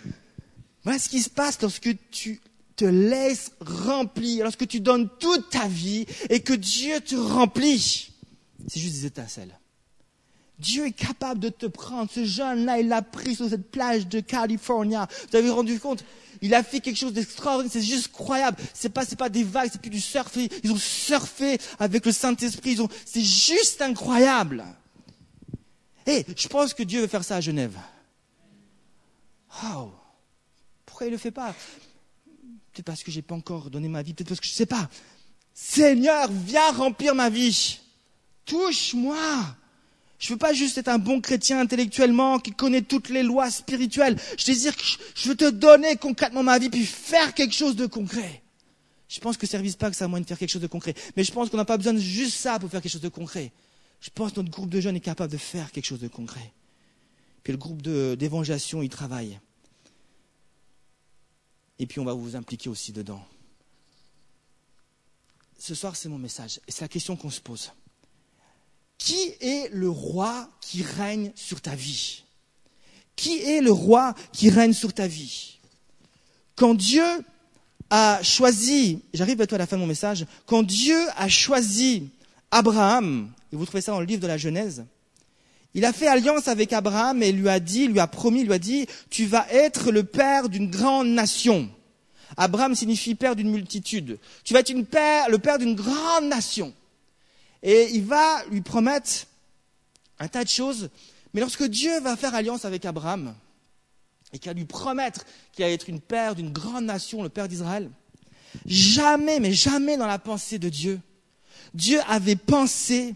voilà 0.84 1.00
ce 1.00 1.08
qui 1.08 1.22
se 1.22 1.30
passe 1.30 1.62
lorsque 1.62 1.96
tu 2.12 2.42
te 2.76 2.84
laisses 2.84 3.54
remplir, 3.62 4.44
lorsque 4.44 4.68
tu 4.68 4.82
donnes 4.82 5.10
toute 5.20 5.50
ta 5.50 5.70
vie 5.70 6.06
et 6.30 6.42
que 6.42 6.54
Dieu 6.54 7.00
te 7.00 7.16
remplit. 7.16 8.12
C'est 8.68 8.80
juste 8.82 8.96
des 8.96 9.06
étincelles. 9.06 9.58
Dieu 10.62 10.86
est 10.86 10.92
capable 10.92 11.40
de 11.40 11.50
te 11.50 11.66
prendre. 11.66 12.10
Ce 12.12 12.24
jeune-là, 12.24 12.80
il 12.80 12.88
l'a 12.88 13.02
pris 13.02 13.36
sur 13.36 13.50
cette 13.50 13.72
plage 13.72 14.08
de 14.08 14.20
Californie. 14.20 14.96
Vous 15.32 15.36
avez 15.36 15.50
rendu 15.50 15.80
compte? 15.80 16.06
Il 16.44 16.54
a 16.54 16.64
fait 16.64 16.80
quelque 16.80 16.98
chose 16.98 17.14
d'extraordinaire. 17.14 17.72
C'est 17.72 17.82
juste 17.82 18.10
incroyable. 18.14 18.58
C'est 18.74 18.90
pas, 18.90 19.04
c'est 19.06 19.16
pas 19.16 19.30
des 19.30 19.44
vagues, 19.44 19.70
c'est 19.72 19.82
plus 19.82 19.90
du 19.90 20.00
surf. 20.00 20.38
Ils 20.64 20.72
ont 20.72 20.78
surfé 20.78 21.60
avec 21.80 22.06
le 22.06 22.12
Saint-Esprit. 22.12 22.78
C'est 23.06 23.24
juste 23.24 23.82
incroyable. 23.82 24.64
Et 26.06 26.26
je 26.36 26.48
pense 26.48 26.74
que 26.74 26.84
Dieu 26.84 27.02
veut 27.02 27.08
faire 27.08 27.24
ça 27.24 27.38
à 27.38 27.42
Genève. 27.42 27.78
Oh, 29.66 29.92
pourquoi 30.86 31.08
il 31.08 31.10
ne 31.10 31.16
le 31.16 31.20
fait 31.20 31.32
pas? 31.32 31.54
Peut-être 32.72 32.86
parce 32.86 33.04
que 33.04 33.12
je 33.12 33.18
n'ai 33.18 33.22
pas 33.22 33.36
encore 33.36 33.70
donné 33.70 33.88
ma 33.88 34.02
vie, 34.02 34.14
peut-être 34.14 34.30
parce 34.30 34.40
que 34.40 34.48
je 34.48 34.54
ne 34.54 34.56
sais 34.56 34.66
pas. 34.66 34.90
Seigneur, 35.54 36.30
viens 36.32 36.72
remplir 36.72 37.14
ma 37.14 37.30
vie. 37.30 37.80
Touche-moi. 38.46 39.18
Je 40.22 40.30
veux 40.30 40.38
pas 40.38 40.54
juste 40.54 40.78
être 40.78 40.88
un 40.88 41.00
bon 41.00 41.20
chrétien 41.20 41.60
intellectuellement 41.60 42.38
qui 42.38 42.52
connaît 42.52 42.84
toutes 42.84 43.10
les 43.10 43.24
lois 43.24 43.50
spirituelles. 43.50 44.18
Je 44.38 44.46
désire 44.46 44.78
que 44.78 44.84
je 45.16 45.30
veux 45.30 45.36
te 45.36 45.50
donner 45.50 45.96
concrètement 45.96 46.44
ma 46.44 46.60
vie 46.60 46.70
puis 46.70 46.86
faire 46.86 47.34
quelque 47.34 47.56
chose 47.56 47.76
de 47.76 47.88
concret. 47.88 48.44
Je 49.10 49.20
pense 49.20 49.36
que 49.36 49.48
Service 49.48 49.76
Pack, 49.76 49.96
ça 49.96 50.06
a 50.06 50.08
moyen 50.08 50.22
de 50.22 50.28
faire 50.28 50.38
quelque 50.38 50.52
chose 50.52 50.62
de 50.62 50.68
concret. 50.68 50.94
Mais 51.18 51.24
je 51.24 51.32
pense 51.32 51.50
qu'on 51.50 51.58
n'a 51.58 51.66
pas 51.66 51.76
besoin 51.76 51.94
de 51.94 52.00
juste 52.00 52.38
ça 52.38 52.60
pour 52.60 52.70
faire 52.70 52.84
quelque 52.84 52.92
chose 52.92 53.02
de 53.02 53.10
concret. 53.10 53.52
Je 54.00 54.12
pense 54.12 54.34
que 54.34 54.42
notre 54.42 54.52
groupe 54.52 54.70
de 54.70 54.80
jeunes 54.80 54.96
est 54.96 55.00
capable 55.00 55.32
de 55.32 55.38
faire 55.38 55.72
quelque 55.72 55.86
chose 55.86 56.00
de 56.00 56.08
concret. 56.08 56.54
Puis 57.44 57.52
le 57.52 57.58
groupe 57.58 57.82
d'évangélisation, 57.82 58.84
il 58.84 58.90
travaille. 58.90 59.40
Et 61.80 61.88
puis 61.88 62.00
on 62.00 62.06
va 62.06 62.14
vous 62.14 62.36
impliquer 62.36 62.70
aussi 62.70 62.92
dedans. 62.92 63.26
Ce 65.58 65.74
soir, 65.74 65.96
c'est 65.96 66.10
mon 66.10 66.20
message. 66.20 66.60
Et 66.68 66.72
c'est 66.72 66.82
la 66.82 66.90
question 66.90 67.16
qu'on 67.16 67.32
se 67.32 67.42
pose. 67.42 67.72
Qui 69.04 69.34
est 69.42 69.74
le 69.74 69.90
roi 69.90 70.48
qui 70.62 70.84
règne 70.84 71.32
sur 71.34 71.60
ta 71.60 71.74
vie? 71.74 72.22
Qui 73.16 73.40
est 73.40 73.60
le 73.60 73.72
roi 73.72 74.14
qui 74.32 74.52
règne 74.52 74.74
sur 74.74 74.94
ta 74.94 75.08
vie? 75.08 75.58
Quand 76.56 76.76
Dieu 76.76 77.04
a 77.90 78.22
choisi, 78.22 79.02
j'arrive 79.12 79.48
toi 79.48 79.56
à 79.56 79.58
la 79.58 79.66
fin 79.66 79.78
de 79.78 79.82
mon 79.82 79.88
message, 79.88 80.28
quand 80.46 80.62
Dieu 80.62 81.00
a 81.18 81.28
choisi 81.28 82.10
Abraham, 82.52 83.32
et 83.52 83.56
vous 83.56 83.66
trouvez 83.66 83.82
ça 83.82 83.92
dans 83.92 84.02
le 84.02 84.06
livre 84.06 84.22
de 84.22 84.28
la 84.28 84.38
Genèse, 84.38 84.86
il 85.74 85.84
a 85.84 85.94
fait 85.94 86.08
alliance 86.08 86.48
avec 86.48 86.72
Abraham 86.72 87.24
et 87.24 87.32
lui 87.32 87.50
a 87.50 87.60
dit, 87.60 87.88
lui 87.88 88.00
a 88.00 88.06
promis, 88.06 88.44
lui 88.44 88.54
a 88.54 88.60
dit, 88.60 88.86
tu 89.10 89.26
vas 89.26 89.48
être 89.52 89.92
le 89.92 90.04
père 90.04 90.48
d'une 90.48 90.70
grande 90.70 91.08
nation. 91.08 91.68
Abraham 92.38 92.76
signifie 92.76 93.16
père 93.16 93.36
d'une 93.36 93.50
multitude. 93.50 94.20
Tu 94.44 94.54
vas 94.54 94.60
être 94.60 94.72
le 95.32 95.40
père 95.40 95.58
d'une 95.58 95.74
grande 95.74 96.26
nation. 96.26 96.72
Et 97.64 97.90
il 97.92 98.06
va 98.06 98.44
lui 98.50 98.62
promettre 98.62 99.28
un 100.20 100.28
tas 100.28 100.44
de 100.44 100.50
choses. 100.50 100.90
Mais 101.34 101.42
lorsque 101.42 101.64
Dieu 101.64 102.00
va 102.02 102.16
faire 102.16 102.36
alliance 102.36 102.66
avec 102.66 102.86
Abraham 102.86 103.34
et 104.34 104.40
qu'il 104.40 104.50
va 104.50 104.54
lui 104.54 104.66
promettre 104.66 105.26
qu'il 105.52 105.66
va 105.66 105.72
être 105.72 105.90
une 105.90 106.02
père 106.02 106.36
d'une 106.36 106.52
grande 106.52 106.86
nation, 106.86 107.24
le 107.24 107.30
père 107.30 107.48
d'Israël, 107.48 107.90
jamais, 108.66 109.40
mais 109.40 109.54
jamais 109.54 109.98
dans 109.98 110.08
la 110.08 110.20
pensée 110.20 110.60
de 110.60 110.70
Dieu, 110.70 111.00
Dieu 111.74 112.00
avait 112.08 112.36
pensé 112.36 113.16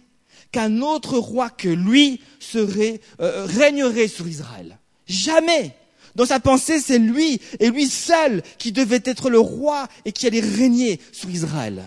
qu'un 0.52 0.82
autre 0.82 1.18
roi 1.18 1.50
que 1.50 1.68
lui 1.68 2.22
serait, 2.40 3.02
euh, 3.20 3.46
régnerait 3.46 4.08
sur 4.08 4.28
Israël. 4.28 4.78
Jamais. 5.08 5.76
Dans 6.16 6.26
sa 6.26 6.40
pensée, 6.40 6.80
c'est 6.80 6.98
lui 6.98 7.42
et 7.60 7.70
lui 7.70 7.88
seul 7.88 8.42
qui 8.58 8.72
devait 8.72 9.02
être 9.04 9.30
le 9.30 9.40
roi 9.40 9.88
et 10.06 10.14
qui 10.14 10.28
allait 10.28 10.40
régner 10.40 11.02
sur 11.12 11.30
Israël. 11.30 11.84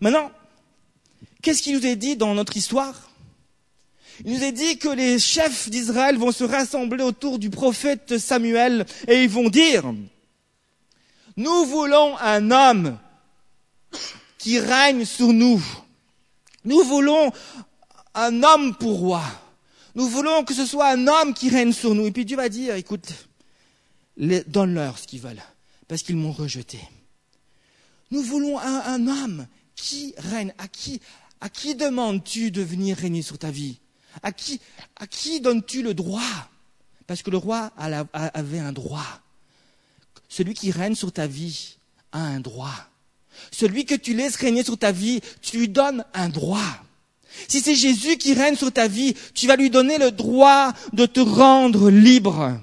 Maintenant, 0.00 0.30
qu'est-ce 1.42 1.62
qui 1.62 1.72
nous 1.72 1.86
est 1.86 1.96
dit 1.96 2.16
dans 2.16 2.34
notre 2.34 2.56
histoire? 2.56 3.10
Il 4.24 4.34
nous 4.34 4.42
est 4.42 4.52
dit 4.52 4.78
que 4.78 4.88
les 4.88 5.18
chefs 5.18 5.70
d'Israël 5.70 6.18
vont 6.18 6.32
se 6.32 6.44
rassembler 6.44 7.02
autour 7.02 7.38
du 7.38 7.48
prophète 7.48 8.18
Samuel 8.18 8.84
et 9.08 9.22
ils 9.22 9.30
vont 9.30 9.48
dire, 9.48 9.94
nous 11.36 11.64
voulons 11.64 12.18
un 12.18 12.50
homme 12.50 12.98
qui 14.36 14.58
règne 14.58 15.04
sur 15.04 15.32
nous. 15.32 15.62
Nous 16.64 16.82
voulons 16.84 17.32
un 18.14 18.42
homme 18.42 18.74
pour 18.74 18.98
roi. 18.98 19.22
Nous 19.94 20.06
voulons 20.06 20.44
que 20.44 20.54
ce 20.54 20.66
soit 20.66 20.90
un 20.90 21.06
homme 21.06 21.32
qui 21.32 21.48
règne 21.48 21.72
sur 21.72 21.94
nous. 21.94 22.06
Et 22.06 22.10
puis 22.10 22.26
Dieu 22.26 22.36
va 22.36 22.50
dire, 22.50 22.74
écoute, 22.74 23.10
donne-leur 24.18 24.98
ce 24.98 25.06
qu'ils 25.06 25.20
veulent, 25.20 25.42
parce 25.88 26.02
qu'ils 26.02 26.16
m'ont 26.16 26.32
rejeté. 26.32 26.78
Nous 28.10 28.22
voulons 28.22 28.58
un, 28.58 28.80
un 28.80 29.06
homme 29.06 29.46
qui 29.74 30.14
règne. 30.18 30.52
À 30.58 30.68
qui, 30.68 31.00
à 31.40 31.48
qui 31.48 31.74
demandes-tu 31.74 32.50
de 32.50 32.62
venir 32.62 32.96
régner 32.96 33.22
sur 33.22 33.38
ta 33.38 33.50
vie? 33.50 33.78
À 34.22 34.32
qui, 34.32 34.60
à 34.96 35.06
qui 35.06 35.40
donnes-tu 35.40 35.82
le 35.82 35.94
droit? 35.94 36.50
Parce 37.06 37.22
que 37.22 37.30
le 37.30 37.38
roi 37.38 37.72
avait 37.76 38.58
un 38.58 38.72
droit. 38.72 39.20
Celui 40.28 40.54
qui 40.54 40.70
règne 40.70 40.94
sur 40.94 41.12
ta 41.12 41.26
vie 41.26 41.76
a 42.12 42.20
un 42.20 42.40
droit. 42.40 42.74
Celui 43.50 43.84
que 43.84 43.94
tu 43.94 44.14
laisses 44.14 44.36
régner 44.36 44.62
sur 44.62 44.78
ta 44.78 44.92
vie, 44.92 45.20
tu 45.40 45.58
lui 45.58 45.68
donnes 45.68 46.04
un 46.14 46.28
droit. 46.28 46.84
Si 47.48 47.60
c'est 47.60 47.74
Jésus 47.74 48.16
qui 48.16 48.34
règne 48.34 48.56
sur 48.56 48.72
ta 48.72 48.86
vie, 48.86 49.14
tu 49.34 49.46
vas 49.46 49.56
lui 49.56 49.70
donner 49.70 49.98
le 49.98 50.10
droit 50.10 50.72
de 50.92 51.06
te 51.06 51.20
rendre 51.20 51.90
libre. 51.90 52.60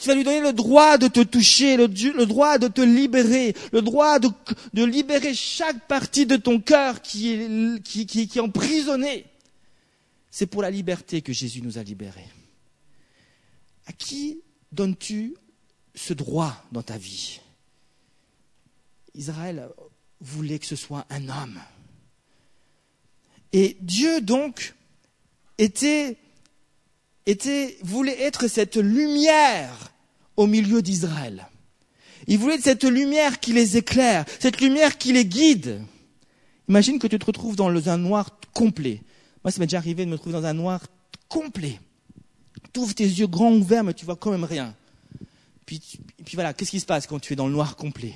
Tu 0.00 0.08
vas 0.08 0.14
lui 0.14 0.24
donner 0.24 0.40
le 0.40 0.54
droit 0.54 0.96
de 0.96 1.08
te 1.08 1.20
toucher, 1.20 1.76
le, 1.76 1.86
droit 2.24 2.56
de 2.56 2.68
te 2.68 2.80
libérer, 2.80 3.54
le 3.70 3.82
droit 3.82 4.18
de, 4.18 4.30
libérer 4.82 5.34
chaque 5.34 5.86
partie 5.88 6.24
de 6.24 6.36
ton 6.36 6.58
cœur 6.58 7.02
qui 7.02 7.32
est, 7.32 7.82
qui, 7.82 8.20
est 8.22 8.40
emprisonnée. 8.40 9.26
C'est 10.30 10.46
pour 10.46 10.62
la 10.62 10.70
liberté 10.70 11.20
que 11.20 11.34
Jésus 11.34 11.60
nous 11.60 11.76
a 11.76 11.82
libérés. 11.82 12.30
À 13.84 13.92
qui 13.92 14.40
donnes-tu 14.72 15.34
ce 15.94 16.14
droit 16.14 16.64
dans 16.72 16.82
ta 16.82 16.96
vie? 16.96 17.40
Israël 19.14 19.68
voulait 20.22 20.58
que 20.58 20.66
ce 20.66 20.76
soit 20.76 21.04
un 21.10 21.28
homme. 21.28 21.60
Et 23.52 23.76
Dieu 23.82 24.22
donc 24.22 24.74
était, 25.58 26.16
était, 27.26 27.76
voulait 27.82 28.18
être 28.22 28.48
cette 28.48 28.76
lumière 28.76 29.89
au 30.40 30.46
milieu 30.46 30.80
d'Israël. 30.80 31.46
Il 32.26 32.38
voulait 32.38 32.54
être 32.54 32.62
cette 32.62 32.84
lumière 32.84 33.40
qui 33.40 33.52
les 33.52 33.76
éclaire, 33.76 34.24
cette 34.38 34.60
lumière 34.60 34.96
qui 34.96 35.12
les 35.12 35.26
guide. 35.26 35.82
Imagine 36.68 36.98
que 36.98 37.06
tu 37.06 37.18
te 37.18 37.26
retrouves 37.26 37.56
dans 37.56 37.88
un 37.88 37.98
noir 37.98 38.38
complet. 38.54 39.02
Moi, 39.44 39.50
ça 39.50 39.60
m'est 39.60 39.66
déjà 39.66 39.78
arrivé 39.78 40.06
de 40.06 40.10
me 40.10 40.16
trouver 40.16 40.32
dans 40.32 40.46
un 40.46 40.54
noir 40.54 40.80
complet. 41.28 41.78
Tu 42.72 42.80
ouvres 42.80 42.94
tes 42.94 43.04
yeux 43.04 43.26
grands 43.26 43.52
ouverts, 43.52 43.84
mais 43.84 43.92
tu 43.92 44.06
vois 44.06 44.16
quand 44.16 44.30
même 44.30 44.44
rien. 44.44 44.74
Puis, 45.66 45.80
puis 46.24 46.34
voilà, 46.34 46.54
qu'est-ce 46.54 46.70
qui 46.70 46.80
se 46.80 46.86
passe 46.86 47.06
quand 47.06 47.18
tu 47.18 47.34
es 47.34 47.36
dans 47.36 47.46
le 47.46 47.52
noir 47.52 47.76
complet? 47.76 48.14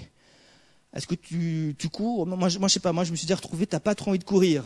Est-ce 0.95 1.07
que 1.07 1.15
tu, 1.15 1.75
tu 1.79 1.89
cours? 1.91 2.27
Moi, 2.27 2.49
je, 2.49 2.59
moi, 2.59 2.69
je 2.69 2.75
sais 2.75 2.81
pas, 2.81 2.93
moi, 2.93 3.05
je 3.05 3.11
me 3.11 3.17
suis 3.17 3.27
déjà 3.27 3.37
retrouvé, 3.37 3.67
t'as 3.67 3.81
pas 3.81 3.95
trop 3.95 4.11
envie 4.11 4.19
de 4.19 4.25
courir 4.25 4.65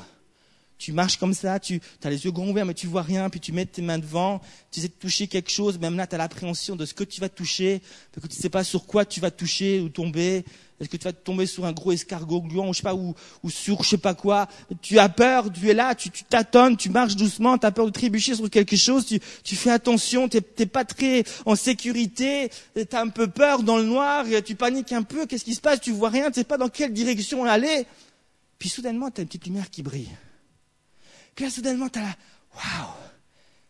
tu 0.79 0.93
marches 0.93 1.19
comme 1.19 1.35
ça, 1.35 1.59
tu 1.59 1.81
as 2.05 2.11
les 2.11 2.25
yeux 2.25 2.31
grands 2.31 2.49
ouverts, 2.49 2.64
mais 2.64 2.75
tu 2.75 2.87
vois 2.87 3.03
rien, 3.03 3.29
puis 3.29 3.41
tu 3.41 3.53
mets 3.53 3.67
tes 3.67 3.83
mains 3.83 3.99
devant, 3.99 4.41
tu 4.71 4.79
essaies 4.79 4.88
de 4.88 4.93
toucher 4.93 5.27
quelque 5.27 5.51
chose, 5.51 5.79
même 5.79 5.97
là, 5.97 6.07
tu 6.07 6.14
as 6.14 6.19
l'appréhension 6.19 6.77
de 6.77 6.87
ce 6.87 6.95
que 6.95 7.05
tu 7.05 7.21
vas 7.21 7.29
toucher, 7.29 7.83
parce 8.12 8.27
que 8.27 8.33
tu 8.33 8.38
ne 8.38 8.43
sais 8.43 8.49
pas 8.49 8.64
sur 8.64 8.87
quoi 8.87 9.05
tu 9.05 9.21
vas 9.21 9.31
toucher 9.31 9.81
ou 9.81 9.88
tomber. 9.88 10.45
Est-ce 10.81 10.88
que 10.88 10.97
tu 10.97 11.05
vas 11.05 11.12
tomber 11.12 11.47
sur 11.47 11.64
un 11.64 11.73
gros 11.73 11.91
escargot 11.91 12.41
gluant, 12.41 12.69
ou 12.69 12.73
je 12.73 12.79
sais 12.79 12.83
pas, 12.85 12.95
ou, 12.95 13.12
ou 13.43 13.51
sur 13.51 13.83
je 13.83 13.88
sais 13.88 13.99
pas 13.99 14.14
quoi. 14.14 14.47
Tu 14.81 15.01
as 15.01 15.09
peur, 15.09 15.53
tu 15.53 15.69
es 15.69 15.75
là, 15.75 15.97
tu 15.97 16.11
tâtonnes, 16.11 16.77
tu 16.77 16.91
marches 16.91 17.17
doucement, 17.17 17.59
tu 17.59 17.67
as 17.67 17.73
peur 17.73 17.87
de 17.87 17.91
trébucher 17.91 18.37
sur 18.37 18.49
quelque 18.49 18.77
chose, 18.77 19.05
tu, 19.05 19.19
tu 19.43 19.57
fais 19.57 19.73
attention, 19.73 20.29
tu 20.29 20.38
n'es 20.59 20.67
pas 20.67 20.85
très 20.85 21.25
en 21.45 21.57
sécurité, 21.57 22.51
tu 22.77 22.87
as 22.93 23.01
un 23.01 23.09
peu 23.09 23.27
peur 23.27 23.64
dans 23.64 23.79
le 23.79 23.85
noir, 23.85 24.25
tu 24.45 24.55
paniques 24.55 24.93
un 24.93 25.03
peu, 25.03 25.27
qu'est-ce 25.27 25.45
qui 25.45 25.55
se 25.57 25.61
passe, 25.61 25.81
tu 25.81 25.91
vois 25.91 26.11
rien, 26.11 26.29
tu 26.29 26.35
sais 26.35 26.45
pas 26.45 26.59
dans 26.59 26.69
quelle 26.69 26.93
direction 26.93 27.45
aller. 27.45 27.85
Puis 28.61 28.69
soudainement, 28.69 29.11
tu 29.11 29.21
as 29.21 29.23
une 29.23 29.29
petite 29.29 29.47
lumière 29.47 29.71
qui 29.71 29.83
brille. 29.83 30.11
Puis 31.38 31.44
là, 31.44 31.53
soudainement, 31.53 31.88
tu 31.88 32.01
as 32.01 32.03
là, 32.03 32.16
waouh! 32.53 32.88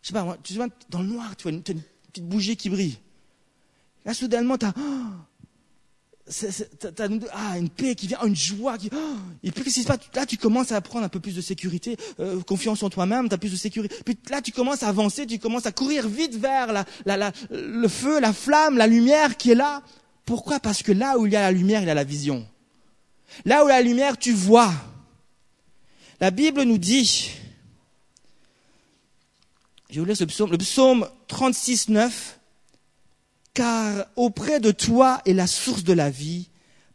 Je 0.01 0.09
sais 0.09 0.15
pas, 0.15 0.39
tu 0.43 0.55
vois, 0.55 0.69
dans 0.89 1.03
le 1.03 1.09
noir, 1.09 1.37
tu 1.37 1.43
vois 1.43 1.53
une, 1.53 1.63
une 1.69 1.83
petite 2.11 2.25
bougie 2.25 2.57
qui 2.57 2.71
brille. 2.71 2.97
Là, 4.07 4.15
soudainement, 4.15 4.57
tu 4.57 4.65
as, 4.65 4.73
ah, 7.35 7.59
une 7.59 7.69
paix 7.69 7.95
qui 7.95 8.07
vient, 8.07 8.23
une 8.25 8.35
joie 8.35 8.79
qui, 8.79 8.89
oh, 8.91 9.17
et 9.43 9.51
puis 9.51 9.65
qu'est-ce 9.65 9.75
qui 9.75 9.83
se 9.83 9.87
passe? 9.87 9.99
Là, 10.15 10.25
tu 10.25 10.39
commences 10.39 10.73
à 10.73 10.81
prendre 10.81 11.05
un 11.05 11.11
peu 11.11 11.21
plus 11.21 11.37
de 11.37 11.43
sécurité, 11.43 11.99
euh, 12.21 12.41
confiance 12.41 12.83
en 12.83 12.89
toi-même, 12.89 13.29
tu 13.29 13.35
as 13.35 13.39
plus 13.39 13.53
de 13.53 13.57
sécurité. 13.57 13.95
Puis 14.03 14.17
là, 14.31 14.41
tu 14.41 14.51
commences 14.51 14.83
à 14.83 14.89
avancer, 14.89 15.27
tu 15.27 15.39
commences 15.39 15.67
à 15.67 15.73
courir 15.73 16.09
vite 16.09 16.37
vers 16.37 16.73
la, 16.73 16.87
la, 17.05 17.19
la, 17.19 17.33
le 17.51 17.89
feu, 17.89 18.19
la 18.19 18.33
flamme, 18.33 18.79
la 18.79 18.87
lumière 18.87 19.37
qui 19.37 19.51
est 19.51 19.55
là. 19.55 19.83
Pourquoi? 20.25 20.59
Parce 20.59 20.83
que 20.83 20.93
là 20.93 21.19
où 21.19 21.27
il 21.27 21.35
y 21.35 21.37
a 21.37 21.43
la 21.43 21.53
lumière, 21.53 21.83
il 21.83 21.89
y 21.89 21.91
a 21.91 21.95
la 21.95 22.05
vision. 22.05 22.49
Là 23.45 23.63
où 23.63 23.69
la 23.69 23.83
lumière, 23.83 24.17
tu 24.17 24.33
vois. 24.33 24.73
La 26.19 26.31
Bible 26.31 26.63
nous 26.63 26.79
dit, 26.79 27.31
je 29.91 30.01
vous 30.01 30.07
lire 30.07 30.17
ce 30.17 30.25
psaume, 30.25 30.51
le 30.51 30.59
psaume 30.59 31.09
36, 31.29 31.89
9. 31.89 32.41
Car 33.55 34.07
auprès 34.17 34.61
de 34.61 34.71
toi 34.71 35.23
est 35.25 35.33
la 35.33 35.47
source 35.47 35.83
de 35.83 35.93
la 35.93 36.11
vie. 36.11 36.49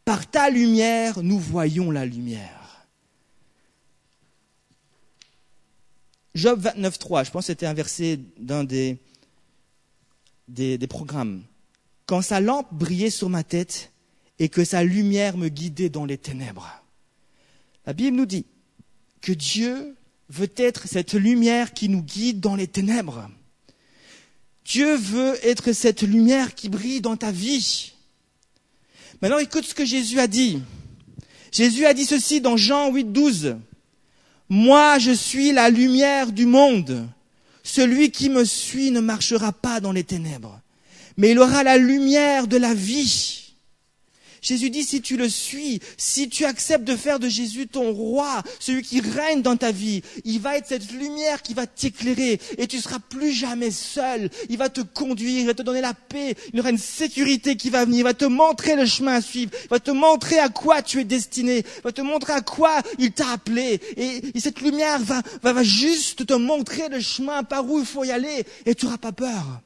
Par 0.05 0.29
ta 0.29 0.49
lumière, 0.49 1.23
nous 1.23 1.39
voyons 1.39 1.91
la 1.91 2.05
lumière. 2.05 2.85
Job 6.35 6.59
29, 6.59 6.99
3. 6.99 7.23
Je 7.23 7.31
pense 7.31 7.43
que 7.43 7.47
c'était 7.47 7.65
un 7.65 7.73
verset 7.73 8.19
d'un 8.37 8.63
des, 8.63 8.97
des, 10.47 10.77
des 10.77 10.87
programmes. 10.87 11.43
Quand 12.05 12.21
sa 12.21 12.41
lampe 12.41 12.67
brillait 12.71 13.09
sur 13.09 13.29
ma 13.29 13.43
tête 13.43 13.91
et 14.39 14.49
que 14.49 14.63
sa 14.63 14.83
lumière 14.83 15.37
me 15.37 15.49
guidait 15.49 15.89
dans 15.89 16.05
les 16.05 16.17
ténèbres. 16.17 16.69
La 17.85 17.93
Bible 17.93 18.17
nous 18.17 18.25
dit 18.25 18.45
que 19.21 19.31
Dieu 19.31 19.95
veut 20.29 20.51
être 20.57 20.87
cette 20.87 21.13
lumière 21.13 21.73
qui 21.73 21.89
nous 21.89 22.01
guide 22.01 22.39
dans 22.39 22.55
les 22.55 22.67
ténèbres. 22.67 23.29
Dieu 24.65 24.95
veut 24.95 25.37
être 25.43 25.73
cette 25.73 26.01
lumière 26.01 26.55
qui 26.55 26.69
brille 26.69 27.01
dans 27.01 27.17
ta 27.17 27.31
vie. 27.31 27.93
Maintenant, 29.21 29.39
écoute 29.39 29.65
ce 29.65 29.73
que 29.73 29.85
Jésus 29.85 30.19
a 30.19 30.27
dit. 30.27 30.61
Jésus 31.51 31.85
a 31.85 31.93
dit 31.93 32.05
ceci 32.05 32.41
dans 32.41 32.57
Jean 32.57 32.91
8, 32.91 33.11
12. 33.11 33.57
Moi, 34.49 34.99
je 34.99 35.11
suis 35.11 35.51
la 35.51 35.69
lumière 35.69 36.31
du 36.31 36.45
monde. 36.45 37.07
Celui 37.63 38.11
qui 38.11 38.29
me 38.29 38.43
suit 38.43 38.91
ne 38.91 38.99
marchera 38.99 39.53
pas 39.53 39.79
dans 39.79 39.91
les 39.91 40.03
ténèbres, 40.03 40.59
mais 41.15 41.31
il 41.31 41.39
aura 41.39 41.63
la 41.63 41.77
lumière 41.77 42.47
de 42.47 42.57
la 42.57 42.73
vie. 42.73 43.42
Jésus 44.43 44.69
dit, 44.69 44.83
si 44.83 45.01
tu 45.01 45.15
le 45.15 45.29
suis, 45.29 45.79
si 45.97 46.27
tu 46.27 46.43
acceptes 46.43 46.83
de 46.83 46.97
faire 46.97 47.17
de 47.17 47.29
Jésus 47.29 47.67
ton 47.67 47.93
roi, 47.93 48.43
celui 48.59 48.83
qui 48.83 48.99
règne 48.99 49.41
dans 49.41 49.55
ta 49.55 49.71
vie, 49.71 50.03
il 50.25 50.41
va 50.41 50.57
être 50.57 50.67
cette 50.67 50.91
lumière 50.91 51.41
qui 51.41 51.53
va 51.53 51.65
t'éclairer 51.65 52.39
et 52.57 52.67
tu 52.67 52.79
seras 52.79 52.99
plus 52.99 53.31
jamais 53.31 53.71
seul. 53.71 54.29
Il 54.49 54.57
va 54.57 54.67
te 54.67 54.81
conduire, 54.81 55.39
il 55.39 55.45
va 55.47 55.53
te 55.53 55.61
donner 55.61 55.79
la 55.79 55.93
paix, 55.93 56.35
il 56.49 56.57
y 56.57 56.59
aura 56.59 56.71
une 56.71 56.77
sécurité 56.77 57.55
qui 57.55 57.69
va 57.69 57.85
venir, 57.85 57.99
il 57.99 58.03
va 58.03 58.13
te 58.13 58.25
montrer 58.25 58.75
le 58.75 58.85
chemin 58.85 59.13
à 59.13 59.21
suivre, 59.21 59.51
il 59.63 59.69
va 59.69 59.79
te 59.79 59.91
montrer 59.91 60.39
à 60.39 60.49
quoi 60.49 60.81
tu 60.81 60.99
es 60.99 61.05
destiné, 61.05 61.59
il 61.59 61.81
va 61.81 61.93
te 61.93 62.01
montrer 62.01 62.33
à 62.33 62.41
quoi 62.41 62.81
il 62.99 63.13
t'a 63.13 63.29
appelé. 63.29 63.79
Et, 63.95 64.39
cette 64.41 64.59
lumière 64.59 64.99
va, 64.99 65.21
va, 65.41 65.53
va 65.53 65.63
juste 65.63 66.25
te 66.25 66.33
montrer 66.33 66.89
le 66.89 66.99
chemin 66.99 67.43
par 67.43 67.65
où 67.65 67.79
il 67.79 67.85
faut 67.85 68.03
y 68.03 68.11
aller 68.11 68.43
et 68.65 68.75
tu 68.75 68.85
n'auras 68.85 68.97
pas 68.97 69.13
peur. 69.13 69.61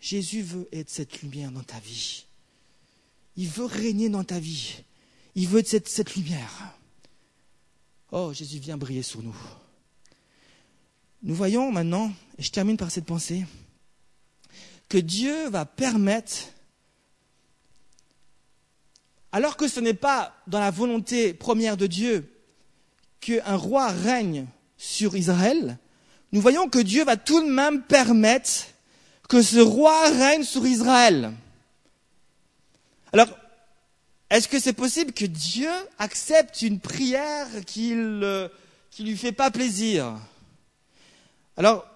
Jésus 0.00 0.40
veut 0.40 0.68
être 0.72 0.88
cette 0.88 1.20
lumière 1.20 1.50
dans 1.50 1.62
ta 1.62 1.78
vie. 1.80 2.25
Il 3.36 3.48
veut 3.48 3.64
régner 3.64 4.08
dans 4.08 4.24
ta 4.24 4.38
vie. 4.38 4.82
Il 5.34 5.48
veut 5.48 5.62
cette, 5.64 5.88
cette 5.88 6.14
lumière. 6.14 6.76
Oh, 8.12 8.32
Jésus 8.32 8.58
vient 8.58 8.76
briller 8.76 9.02
sur 9.02 9.22
nous. 9.22 9.36
Nous 11.22 11.34
voyons 11.34 11.72
maintenant, 11.72 12.12
et 12.38 12.42
je 12.42 12.50
termine 12.50 12.76
par 12.76 12.90
cette 12.90 13.04
pensée, 13.04 13.44
que 14.88 14.98
Dieu 14.98 15.48
va 15.48 15.64
permettre, 15.64 16.36
alors 19.32 19.56
que 19.56 19.68
ce 19.68 19.80
n'est 19.80 19.94
pas 19.94 20.34
dans 20.46 20.60
la 20.60 20.70
volonté 20.70 21.34
première 21.34 21.76
de 21.76 21.86
Dieu 21.86 22.32
qu'un 23.20 23.56
roi 23.56 23.88
règne 23.88 24.46
sur 24.76 25.16
Israël, 25.16 25.78
nous 26.32 26.40
voyons 26.40 26.68
que 26.68 26.78
Dieu 26.78 27.04
va 27.04 27.16
tout 27.16 27.40
de 27.40 27.50
même 27.50 27.82
permettre 27.82 28.66
que 29.28 29.42
ce 29.42 29.58
roi 29.58 30.08
règne 30.10 30.44
sur 30.44 30.66
Israël. 30.66 31.32
Alors, 33.16 33.34
est-ce 34.28 34.46
que 34.46 34.60
c'est 34.60 34.74
possible 34.74 35.12
que 35.14 35.24
Dieu 35.24 35.70
accepte 35.98 36.60
une 36.60 36.80
prière 36.80 37.46
qui 37.64 37.92
ne 37.94 38.50
lui 38.98 39.16
fait 39.16 39.32
pas 39.32 39.50
plaisir? 39.50 40.18
Alors, 41.56 41.86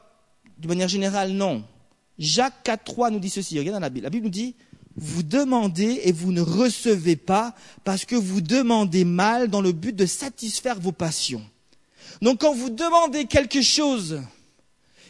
de 0.57 0.67
manière 0.67 0.89
générale, 0.89 1.33
non. 1.33 1.63
Jacques 2.19 2.65
4.3 2.65 3.11
nous 3.11 3.19
dit 3.19 3.29
ceci. 3.29 3.59
Regardez 3.59 3.75
dans 3.75 3.81
la 3.81 3.91
Bible. 3.91 4.05
La 4.05 4.09
Bible 4.09 4.25
nous 4.25 4.31
dit, 4.31 4.55
vous 4.97 5.23
demandez 5.23 6.01
et 6.05 6.13
vous 6.13 6.33
ne 6.33 6.41
recevez 6.41 7.17
pas 7.17 7.55
parce 7.85 8.07
que 8.07 8.17
vous 8.17 8.41
demandez 8.41 9.05
mal 9.05 9.49
dans 9.49 9.61
le 9.61 9.73
but 9.73 9.95
de 9.95 10.07
satisfaire 10.07 10.81
vos 10.81 10.93
passions. 10.93 11.45
Donc 12.23 12.41
quand 12.41 12.55
vous 12.55 12.71
demandez 12.71 13.27
quelque 13.27 13.61
chose 13.61 14.23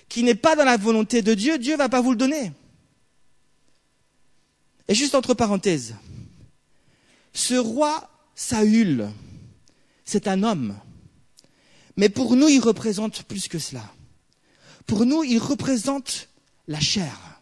qui 0.08 0.24
n'est 0.24 0.34
pas 0.34 0.56
dans 0.56 0.64
la 0.64 0.76
volonté 0.76 1.22
de 1.22 1.34
Dieu, 1.34 1.56
Dieu 1.56 1.74
ne 1.74 1.78
va 1.78 1.88
pas 1.88 2.00
vous 2.00 2.10
le 2.10 2.16
donner. 2.16 2.50
Et 4.90 4.94
juste 4.94 5.14
entre 5.14 5.34
parenthèses, 5.34 5.94
ce 7.32 7.54
roi 7.54 8.10
Saül, 8.34 9.08
c'est 10.04 10.26
un 10.26 10.42
homme. 10.42 10.76
Mais 11.96 12.08
pour 12.08 12.34
nous, 12.34 12.48
il 12.48 12.58
représente 12.58 13.22
plus 13.22 13.46
que 13.46 13.60
cela. 13.60 13.84
Pour 14.86 15.06
nous, 15.06 15.22
il 15.22 15.38
représente 15.38 16.28
la 16.66 16.80
chair. 16.80 17.40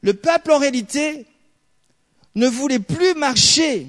Le 0.00 0.14
peuple, 0.14 0.52
en 0.52 0.58
réalité, 0.58 1.26
ne 2.36 2.46
voulait 2.46 2.78
plus 2.78 3.14
marcher 3.14 3.88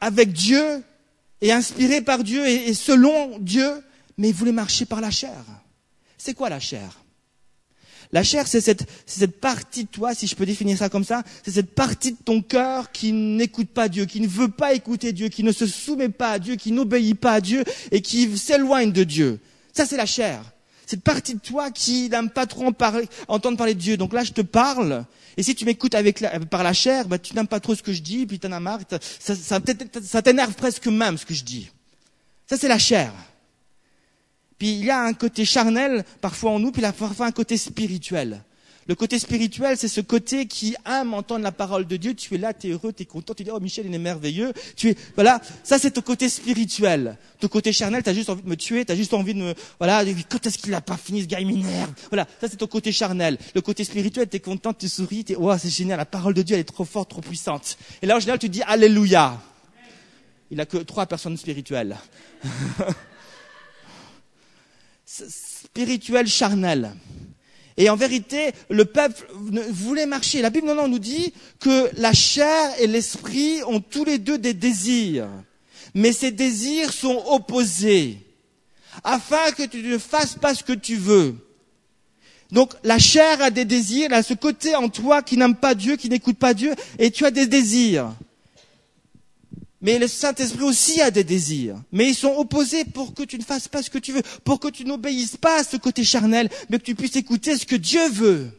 avec 0.00 0.32
Dieu 0.32 0.82
et 1.42 1.52
inspiré 1.52 2.00
par 2.00 2.24
Dieu 2.24 2.46
et, 2.46 2.72
selon 2.72 3.38
Dieu, 3.40 3.84
mais 4.16 4.30
ils 4.30 4.34
voulaient 4.34 4.52
marcher 4.52 4.86
par 4.86 5.02
la 5.02 5.10
chair. 5.10 5.44
C'est 6.16 6.32
quoi 6.32 6.48
la 6.48 6.60
chair? 6.60 6.99
La 8.12 8.24
chair, 8.24 8.48
c'est 8.48 8.60
cette, 8.60 8.86
cette 9.06 9.40
partie 9.40 9.84
de 9.84 9.88
toi, 9.88 10.14
si 10.14 10.26
je 10.26 10.34
peux 10.34 10.46
définir 10.46 10.76
ça 10.76 10.88
comme 10.88 11.04
ça, 11.04 11.22
c'est 11.44 11.52
cette 11.52 11.74
partie 11.74 12.12
de 12.12 12.16
ton 12.24 12.42
cœur 12.42 12.90
qui 12.90 13.12
n'écoute 13.12 13.68
pas 13.68 13.88
Dieu, 13.88 14.04
qui 14.04 14.20
ne 14.20 14.26
veut 14.26 14.48
pas 14.48 14.74
écouter 14.74 15.12
Dieu, 15.12 15.28
qui 15.28 15.44
ne 15.44 15.52
se 15.52 15.66
soumet 15.66 16.08
pas 16.08 16.32
à 16.32 16.38
Dieu, 16.40 16.56
qui 16.56 16.72
n'obéit 16.72 17.18
pas 17.18 17.34
à 17.34 17.40
Dieu 17.40 17.62
et 17.92 18.02
qui 18.02 18.36
s'éloigne 18.36 18.90
de 18.90 19.04
Dieu. 19.04 19.38
Ça, 19.72 19.86
c'est 19.86 19.96
la 19.96 20.06
chair 20.06 20.42
cette 20.90 21.04
partie 21.04 21.34
de 21.34 21.38
toi 21.38 21.70
qui 21.70 22.08
n'aime 22.08 22.30
pas 22.30 22.46
trop 22.46 22.66
entendre 23.28 23.56
parler 23.56 23.74
de 23.74 23.78
Dieu. 23.78 23.96
Donc 23.96 24.12
là, 24.12 24.24
je 24.24 24.32
te 24.32 24.40
parle, 24.40 25.04
et 25.36 25.44
si 25.44 25.54
tu 25.54 25.64
m'écoutes 25.64 25.94
avec 25.94 26.20
par 26.50 26.64
la 26.64 26.72
chair, 26.72 27.06
bah, 27.06 27.16
tu 27.16 27.32
n'aimes 27.32 27.46
pas 27.46 27.60
trop 27.60 27.76
ce 27.76 27.82
que 27.84 27.92
je 27.92 28.02
dis, 28.02 28.26
puis 28.26 28.40
tu 28.40 28.48
en 28.48 28.52
as 28.52 28.58
marre, 28.58 28.80
ça, 29.20 29.36
ça 29.36 30.22
t'énerve 30.22 30.54
presque 30.54 30.88
même 30.88 31.16
ce 31.16 31.24
que 31.24 31.32
je 31.32 31.44
dis. 31.44 31.70
Ça, 32.48 32.56
c'est 32.56 32.66
la 32.66 32.80
chair. 32.80 33.12
Puis 34.60 34.72
il 34.72 34.84
y 34.84 34.90
a 34.90 35.00
un 35.00 35.14
côté 35.14 35.46
charnel 35.46 36.04
parfois 36.20 36.50
en 36.50 36.58
nous, 36.58 36.70
puis 36.70 36.82
il 36.82 36.84
y 36.84 36.86
a 36.86 36.92
parfois 36.92 37.24
un 37.24 37.32
côté 37.32 37.56
spirituel. 37.56 38.42
Le 38.86 38.94
côté 38.94 39.18
spirituel, 39.18 39.78
c'est 39.78 39.88
ce 39.88 40.02
côté 40.02 40.44
qui 40.46 40.76
aime 40.84 41.14
entendre 41.14 41.42
la 41.42 41.52
parole 41.52 41.86
de 41.86 41.96
Dieu. 41.96 42.12
Tu 42.12 42.34
es 42.34 42.38
là, 42.38 42.52
tu 42.52 42.68
es 42.68 42.70
heureux, 42.72 42.92
tu 42.92 43.04
es 43.04 43.06
content, 43.06 43.32
tu 43.32 43.42
dis, 43.42 43.50
oh 43.50 43.58
Michel, 43.58 43.86
il 43.86 43.94
est 43.94 43.98
merveilleux. 43.98 44.52
Tu 44.76 44.90
es, 44.90 44.96
voilà. 45.14 45.40
Ça, 45.64 45.78
c'est 45.78 45.92
ton 45.92 46.02
côté 46.02 46.28
spirituel. 46.28 47.16
Ton 47.38 47.48
côté 47.48 47.72
charnel, 47.72 48.02
tu 48.02 48.10
as 48.10 48.12
juste 48.12 48.28
envie 48.28 48.42
de 48.42 48.48
me 48.50 48.56
tuer, 48.56 48.84
tu 48.84 48.92
as 48.92 48.96
juste 48.96 49.14
envie 49.14 49.32
de 49.32 49.38
me, 49.38 49.54
voilà, 49.78 50.04
quand 50.28 50.46
est-ce 50.46 50.58
qu'il 50.58 50.72
n'a 50.72 50.82
pas 50.82 50.98
fini, 50.98 51.22
ce 51.22 51.26
gars, 51.26 51.40
il 51.40 51.46
m'énerve? 51.46 51.92
Voilà. 52.10 52.26
Ça, 52.38 52.46
c'est 52.46 52.58
ton 52.58 52.66
côté 52.66 52.92
charnel. 52.92 53.38
Le 53.54 53.62
côté 53.62 53.84
spirituel, 53.84 54.28
tu 54.28 54.36
es 54.36 54.40
content, 54.40 54.74
tu 54.74 54.90
souris, 54.90 55.24
tu 55.24 55.32
es, 55.32 55.36
oh, 55.38 55.56
c'est 55.56 55.70
génial, 55.70 55.96
la 55.96 56.04
parole 56.04 56.34
de 56.34 56.42
Dieu, 56.42 56.56
elle 56.56 56.60
est 56.60 56.64
trop 56.64 56.84
forte, 56.84 57.08
trop 57.08 57.22
puissante. 57.22 57.78
Et 58.02 58.06
là, 58.06 58.16
en 58.16 58.20
général, 58.20 58.38
tu 58.38 58.50
dis, 58.50 58.60
alléluia. 58.62 59.40
Il 60.50 60.58
n'a 60.58 60.66
que 60.66 60.78
trois 60.78 61.06
personnes 61.06 61.38
spirituelles. 61.38 61.96
spirituel 65.10 66.26
charnel. 66.26 66.92
Et 67.76 67.88
en 67.88 67.96
vérité, 67.96 68.52
le 68.68 68.84
peuple 68.84 69.26
voulait 69.70 70.06
marcher. 70.06 70.42
La 70.42 70.50
Bible 70.50 70.66
non, 70.66 70.88
nous 70.88 70.98
dit 70.98 71.32
que 71.60 71.90
la 71.96 72.12
chair 72.12 72.70
et 72.78 72.86
l'esprit 72.86 73.62
ont 73.66 73.80
tous 73.80 74.04
les 74.04 74.18
deux 74.18 74.38
des 74.38 74.54
désirs. 74.54 75.28
Mais 75.94 76.12
ces 76.12 76.30
désirs 76.30 76.92
sont 76.92 77.22
opposés. 77.26 78.18
Afin 79.02 79.50
que 79.52 79.62
tu 79.62 79.82
ne 79.82 79.98
fasses 79.98 80.34
pas 80.34 80.54
ce 80.54 80.62
que 80.62 80.72
tu 80.72 80.96
veux. 80.96 81.34
Donc 82.52 82.74
la 82.82 82.98
chair 82.98 83.40
a 83.40 83.50
des 83.50 83.64
désirs, 83.64 84.06
elle 84.06 84.14
a 84.14 84.22
ce 84.22 84.34
côté 84.34 84.74
en 84.74 84.88
toi 84.88 85.22
qui 85.22 85.36
n'aime 85.36 85.54
pas 85.54 85.74
Dieu, 85.74 85.96
qui 85.96 86.08
n'écoute 86.08 86.36
pas 86.36 86.52
Dieu, 86.52 86.74
et 86.98 87.10
tu 87.10 87.24
as 87.24 87.30
des 87.30 87.46
désirs. 87.46 88.12
Mais 89.82 89.98
le 89.98 90.08
Saint-Esprit 90.08 90.62
aussi 90.62 91.00
a 91.00 91.10
des 91.10 91.24
désirs. 91.24 91.80
Mais 91.90 92.08
ils 92.08 92.14
sont 92.14 92.34
opposés 92.36 92.84
pour 92.84 93.14
que 93.14 93.22
tu 93.22 93.38
ne 93.38 93.42
fasses 93.42 93.68
pas 93.68 93.82
ce 93.82 93.90
que 93.90 93.98
tu 93.98 94.12
veux, 94.12 94.22
pour 94.44 94.60
que 94.60 94.68
tu 94.68 94.84
n'obéisses 94.84 95.36
pas 95.36 95.60
à 95.60 95.64
ce 95.64 95.76
côté 95.76 96.04
charnel, 96.04 96.50
mais 96.68 96.78
que 96.78 96.84
tu 96.84 96.94
puisses 96.94 97.16
écouter 97.16 97.56
ce 97.56 97.64
que 97.64 97.76
Dieu 97.76 98.08
veut. 98.10 98.50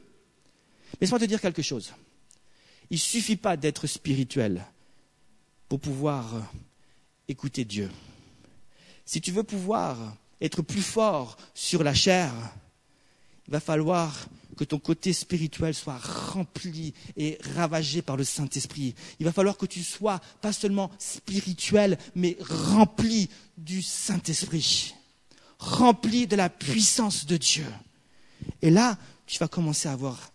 Laisse-moi 0.99 1.19
te 1.19 1.25
dire 1.25 1.41
quelque 1.41 1.61
chose. 1.61 1.93
Il 2.89 2.95
ne 2.95 2.99
suffit 2.99 3.35
pas 3.35 3.55
d'être 3.55 3.87
spirituel 3.87 4.65
pour 5.69 5.79
pouvoir 5.79 6.35
euh, 6.35 6.41
écouter 7.27 7.65
Dieu. 7.65 7.89
Si 9.05 9.21
tu 9.21 9.31
veux 9.31 9.43
pouvoir 9.43 9.97
être 10.41 10.61
plus 10.61 10.81
fort 10.81 11.37
sur 11.53 11.83
la 11.83 11.93
chair, 11.93 12.33
il 13.47 13.51
va 13.51 13.59
falloir 13.59 14.25
que 14.61 14.65
ton 14.65 14.77
côté 14.77 15.11
spirituel 15.11 15.73
soit 15.73 15.97
rempli 15.97 16.93
et 17.17 17.39
ravagé 17.55 18.03
par 18.03 18.15
le 18.15 18.23
Saint-Esprit. 18.23 18.93
Il 19.19 19.25
va 19.25 19.31
falloir 19.31 19.57
que 19.57 19.65
tu 19.65 19.81
sois 19.81 20.21
pas 20.39 20.53
seulement 20.53 20.91
spirituel, 20.99 21.97
mais 22.13 22.37
rempli 22.39 23.27
du 23.57 23.81
Saint-Esprit, 23.81 24.93
rempli 25.57 26.27
de 26.27 26.35
la 26.35 26.47
puissance 26.47 27.25
de 27.25 27.37
Dieu. 27.37 27.65
Et 28.61 28.69
là, 28.69 28.99
tu 29.25 29.39
vas 29.39 29.47
commencer 29.47 29.89
à 29.89 29.93
avoir 29.93 30.31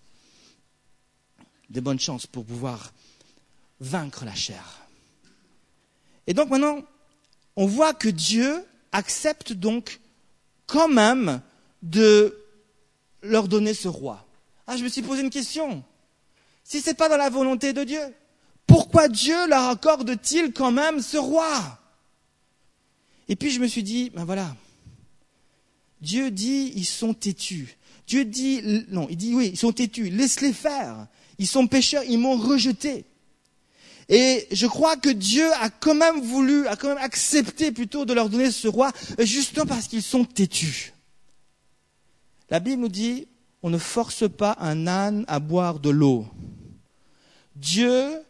de 1.70 1.80
bonnes 1.80 2.00
chances 2.00 2.26
pour 2.26 2.44
pouvoir 2.44 2.92
vaincre 3.78 4.24
la 4.24 4.34
chair. 4.34 4.88
Et 6.26 6.34
donc 6.34 6.50
maintenant, 6.50 6.82
on 7.54 7.66
voit 7.66 7.94
que 7.94 8.08
Dieu 8.08 8.64
accepte 8.90 9.52
donc 9.52 10.00
quand 10.66 10.88
même 10.88 11.40
de 11.80 12.36
leur 13.26 13.48
donner 13.48 13.74
ce 13.74 13.88
roi 13.88 14.26
Ah, 14.66 14.76
je 14.76 14.84
me 14.84 14.88
suis 14.88 15.02
posé 15.02 15.22
une 15.22 15.30
question. 15.30 15.84
Si 16.64 16.80
ce 16.80 16.90
n'est 16.90 16.94
pas 16.94 17.08
dans 17.08 17.16
la 17.16 17.30
volonté 17.30 17.72
de 17.72 17.84
Dieu, 17.84 18.00
pourquoi 18.66 19.08
Dieu 19.08 19.46
leur 19.48 19.68
accorde-t-il 19.68 20.52
quand 20.52 20.72
même 20.72 21.00
ce 21.00 21.16
roi? 21.16 21.78
Et 23.28 23.36
puis 23.36 23.50
je 23.50 23.60
me 23.60 23.66
suis 23.66 23.82
dit, 23.82 24.10
ben 24.10 24.24
voilà, 24.24 24.56
Dieu 26.00 26.30
dit, 26.30 26.72
ils 26.74 26.84
sont 26.84 27.14
têtus. 27.14 27.76
Dieu 28.06 28.24
dit, 28.24 28.84
non, 28.88 29.06
il 29.10 29.16
dit, 29.16 29.34
oui, 29.34 29.50
ils 29.52 29.56
sont 29.58 29.72
têtus, 29.72 30.10
laisse-les 30.10 30.52
faire. 30.52 31.06
Ils 31.38 31.46
sont 31.46 31.66
pécheurs, 31.66 32.04
ils 32.04 32.18
m'ont 32.18 32.36
rejeté. 32.36 33.04
Et 34.08 34.46
je 34.52 34.66
crois 34.66 34.96
que 34.96 35.08
Dieu 35.08 35.52
a 35.54 35.68
quand 35.68 35.94
même 35.94 36.20
voulu, 36.20 36.68
a 36.68 36.76
quand 36.76 36.88
même 36.88 36.98
accepté 36.98 37.72
plutôt 37.72 38.04
de 38.04 38.12
leur 38.12 38.28
donner 38.28 38.52
ce 38.52 38.68
roi, 38.68 38.92
justement 39.18 39.66
parce 39.66 39.88
qu'ils 39.88 40.02
sont 40.02 40.24
têtus. 40.24 40.92
La 42.50 42.60
Bible 42.60 42.82
nous 42.82 42.88
dit, 42.88 43.26
on 43.62 43.70
ne 43.70 43.78
force 43.78 44.28
pas 44.30 44.56
un 44.60 44.86
âne 44.86 45.24
à 45.26 45.40
boire 45.40 45.80
de 45.80 45.90
l'eau. 45.90 46.26
Dieu 47.56 48.22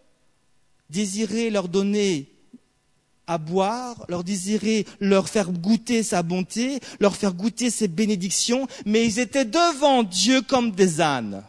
désirait 0.88 1.50
leur 1.50 1.68
donner 1.68 2.33
à 3.26 3.38
boire, 3.38 4.05
leur 4.09 4.24
désirait 4.24 4.85
leur 5.00 5.29
faire 5.29 5.50
goûter 5.50 6.02
sa 6.02 6.22
bonté, 6.22 6.81
leur 7.00 7.16
faire 7.16 7.35
goûter 7.35 7.70
ses 7.70 7.88
bénédictions, 7.88 8.66
mais 8.87 9.05
ils 9.05 9.18
étaient 9.18 9.44
devant 9.44 10.02
Dieu 10.02 10.42
comme 10.42 10.70
des 10.70 11.00
ânes. 11.00 11.42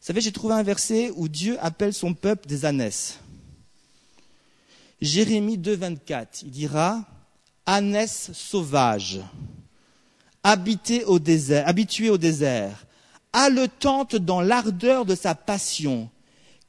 Vous 0.00 0.06
savez, 0.06 0.20
j'ai 0.20 0.32
trouvé 0.32 0.54
un 0.54 0.62
verset 0.62 1.12
où 1.14 1.28
Dieu 1.28 1.56
appelle 1.60 1.94
son 1.94 2.14
peuple 2.14 2.48
des 2.48 2.64
ânesses. 2.64 3.20
Jérémie 5.00 5.58
2, 5.58 5.76
24, 5.76 6.42
il 6.42 6.50
dira, 6.50 7.04
ânesse 7.66 8.30
sauvage 8.32 9.20
habité 10.44 11.04
au 11.04 11.18
désert, 11.18 11.66
habitué 11.68 12.10
au 12.10 12.18
désert, 12.18 12.86
haletante 13.32 14.16
dans 14.16 14.40
l'ardeur 14.40 15.04
de 15.04 15.14
sa 15.14 15.34
passion, 15.34 16.10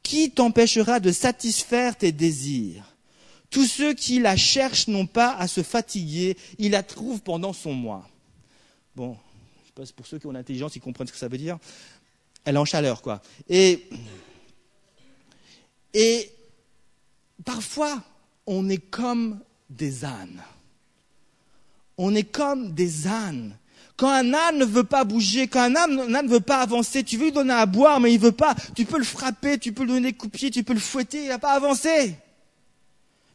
qui 0.01 0.31
t'empêchera 0.31 0.99
de 0.99 1.11
satisfaire 1.11 1.97
tes 1.97 2.11
désirs? 2.11 2.83
Tous 3.49 3.67
ceux 3.67 3.93
qui 3.93 4.19
la 4.19 4.35
cherchent 4.35 4.87
n'ont 4.87 5.05
pas 5.05 5.35
à 5.35 5.47
se 5.47 5.61
fatiguer, 5.63 6.37
ils 6.57 6.71
la 6.71 6.83
trouvent 6.83 7.21
pendant 7.21 7.53
son 7.53 7.73
mois. 7.73 8.09
Bon, 8.95 9.15
je 9.65 9.71
pas, 9.71 9.83
pour 9.95 10.07
ceux 10.07 10.19
qui 10.19 10.27
ont 10.27 10.31
l'intelligence, 10.31 10.75
ils 10.75 10.81
comprennent 10.81 11.07
ce 11.07 11.13
que 11.13 11.19
ça 11.19 11.27
veut 11.27 11.37
dire. 11.37 11.57
Elle 12.45 12.55
est 12.55 12.59
en 12.59 12.65
chaleur, 12.65 13.01
quoi. 13.01 13.21
Et 13.47 13.87
parfois, 17.45 18.01
on 18.47 18.67
est 18.69 18.77
comme 18.89 19.39
des 19.69 20.03
ânes. 20.03 20.41
On 21.97 22.15
est 22.15 22.23
comme 22.23 22.73
des 22.73 23.07
ânes 23.07 23.55
quand 23.95 24.09
un 24.09 24.33
âne 24.33 24.57
ne 24.57 24.65
veut 24.65 24.83
pas 24.83 25.03
bouger, 25.03 25.47
quand 25.47 25.61
un 25.61 25.75
âne, 25.75 26.07
ne 26.07 26.27
veut 26.27 26.39
pas 26.39 26.57
avancer, 26.57 27.03
tu 27.03 27.17
veux 27.17 27.25
lui 27.25 27.31
donner 27.31 27.53
à 27.53 27.65
boire, 27.65 27.99
mais 27.99 28.13
il 28.13 28.19
veut 28.19 28.31
pas. 28.31 28.55
Tu 28.75 28.85
peux 28.85 28.97
le 28.97 29.03
frapper, 29.03 29.59
tu 29.59 29.71
peux 29.71 29.83
lui 29.83 29.93
donner 29.93 30.11
des 30.11 30.17
coups 30.17 30.41
de 30.41 30.49
tu 30.49 30.63
peux 30.63 30.73
le 30.73 30.79
fouetter, 30.79 31.23
il 31.23 31.29
n'a 31.29 31.39
pas 31.39 31.53
avancé. 31.53 32.15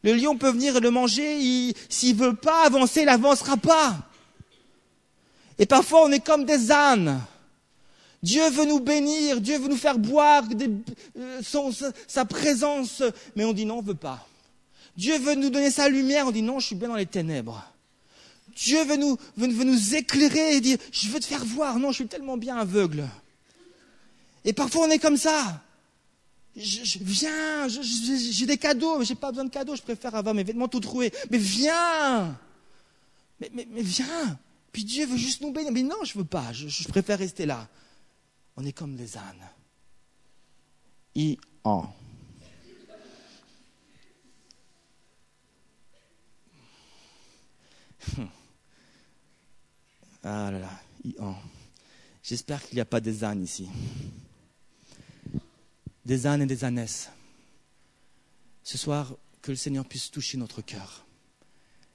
Le 0.02 0.14
lion 0.14 0.36
peut 0.36 0.50
venir 0.50 0.76
et 0.76 0.80
le 0.80 0.90
manger, 0.90 1.74
s'il 1.88 2.16
veut 2.16 2.34
pas 2.34 2.66
avancer, 2.66 3.00
il 3.00 3.06
n'avancera 3.06 3.56
pas. 3.56 3.96
Et 5.58 5.66
parfois, 5.66 6.04
on 6.04 6.12
est 6.12 6.24
comme 6.24 6.44
des 6.44 6.70
ânes. 6.70 7.20
Dieu 8.22 8.48
veut 8.50 8.64
nous 8.64 8.80
bénir, 8.80 9.40
Dieu 9.40 9.58
veut 9.58 9.68
nous 9.68 9.76
faire 9.76 9.98
boire 9.98 10.42
euh, 11.16 11.40
sa, 12.08 12.24
présence, 12.24 13.02
mais 13.36 13.44
on 13.44 13.52
dit 13.52 13.64
non, 13.64 13.78
on 13.78 13.82
veut 13.82 13.94
pas. 13.94 14.26
Dieu 14.96 15.16
veut 15.18 15.36
nous 15.36 15.50
donner 15.50 15.70
sa 15.70 15.88
lumière, 15.88 16.26
on 16.26 16.32
dit 16.32 16.42
non, 16.42 16.58
je 16.58 16.66
suis 16.66 16.74
bien 16.74 16.88
dans 16.88 16.96
les 16.96 17.06
ténèbres. 17.06 17.64
Dieu 18.56 18.84
veut 18.84 18.96
nous, 18.96 19.16
veut, 19.36 19.64
nous 19.64 19.94
éclairer 19.94 20.56
et 20.56 20.60
dire, 20.60 20.78
je 20.92 21.08
veux 21.08 21.20
te 21.20 21.24
faire 21.24 21.44
voir. 21.44 21.78
Non, 21.78 21.90
je 21.90 21.96
suis 21.96 22.08
tellement 22.08 22.36
bien 22.36 22.56
aveugle. 22.56 23.08
Et 24.44 24.52
parfois 24.52 24.86
on 24.86 24.90
est 24.90 24.98
comme 24.98 25.16
ça. 25.16 25.62
Je, 26.56 26.98
viens, 27.00 27.68
j'ai 27.68 28.46
des 28.46 28.56
cadeaux, 28.56 28.98
mais 28.98 29.04
j'ai 29.04 29.14
pas 29.14 29.30
besoin 29.30 29.44
de 29.44 29.50
cadeaux, 29.50 29.76
je 29.76 29.82
préfère 29.82 30.14
avoir 30.14 30.34
mes 30.34 30.42
vêtements 30.42 30.66
tout 30.66 30.80
troués. 30.80 31.12
Mais 31.30 31.38
viens 31.38 32.36
mais, 33.40 33.50
mais, 33.54 33.82
viens 33.82 34.38
Puis 34.72 34.84
Dieu 34.84 35.06
veut 35.06 35.16
juste 35.16 35.40
nous 35.40 35.52
bénir. 35.52 35.72
Mais 35.72 35.82
non, 35.82 36.04
je 36.04 36.18
veux 36.18 36.24
pas, 36.24 36.52
je, 36.52 36.88
préfère 36.88 37.18
rester 37.18 37.46
là. 37.46 37.68
On 38.56 38.64
est 38.64 38.72
comme 38.72 38.96
des 38.96 39.16
ânes. 39.16 39.48
I 41.14 41.38
en. 41.64 41.88
Ah 50.30 50.50
là 50.50 50.58
là, 50.58 51.42
J'espère 52.22 52.62
qu'il 52.62 52.74
n'y 52.74 52.82
a 52.82 52.84
pas 52.84 53.00
des 53.00 53.24
ânes 53.24 53.42
ici. 53.42 53.66
Des 56.04 56.26
ânes 56.26 56.42
et 56.42 56.46
des 56.46 56.64
ânesses. 56.64 57.08
Ce 58.62 58.76
soir, 58.76 59.16
que 59.40 59.50
le 59.50 59.56
Seigneur 59.56 59.86
puisse 59.86 60.10
toucher 60.10 60.36
notre 60.36 60.60
cœur. 60.60 61.06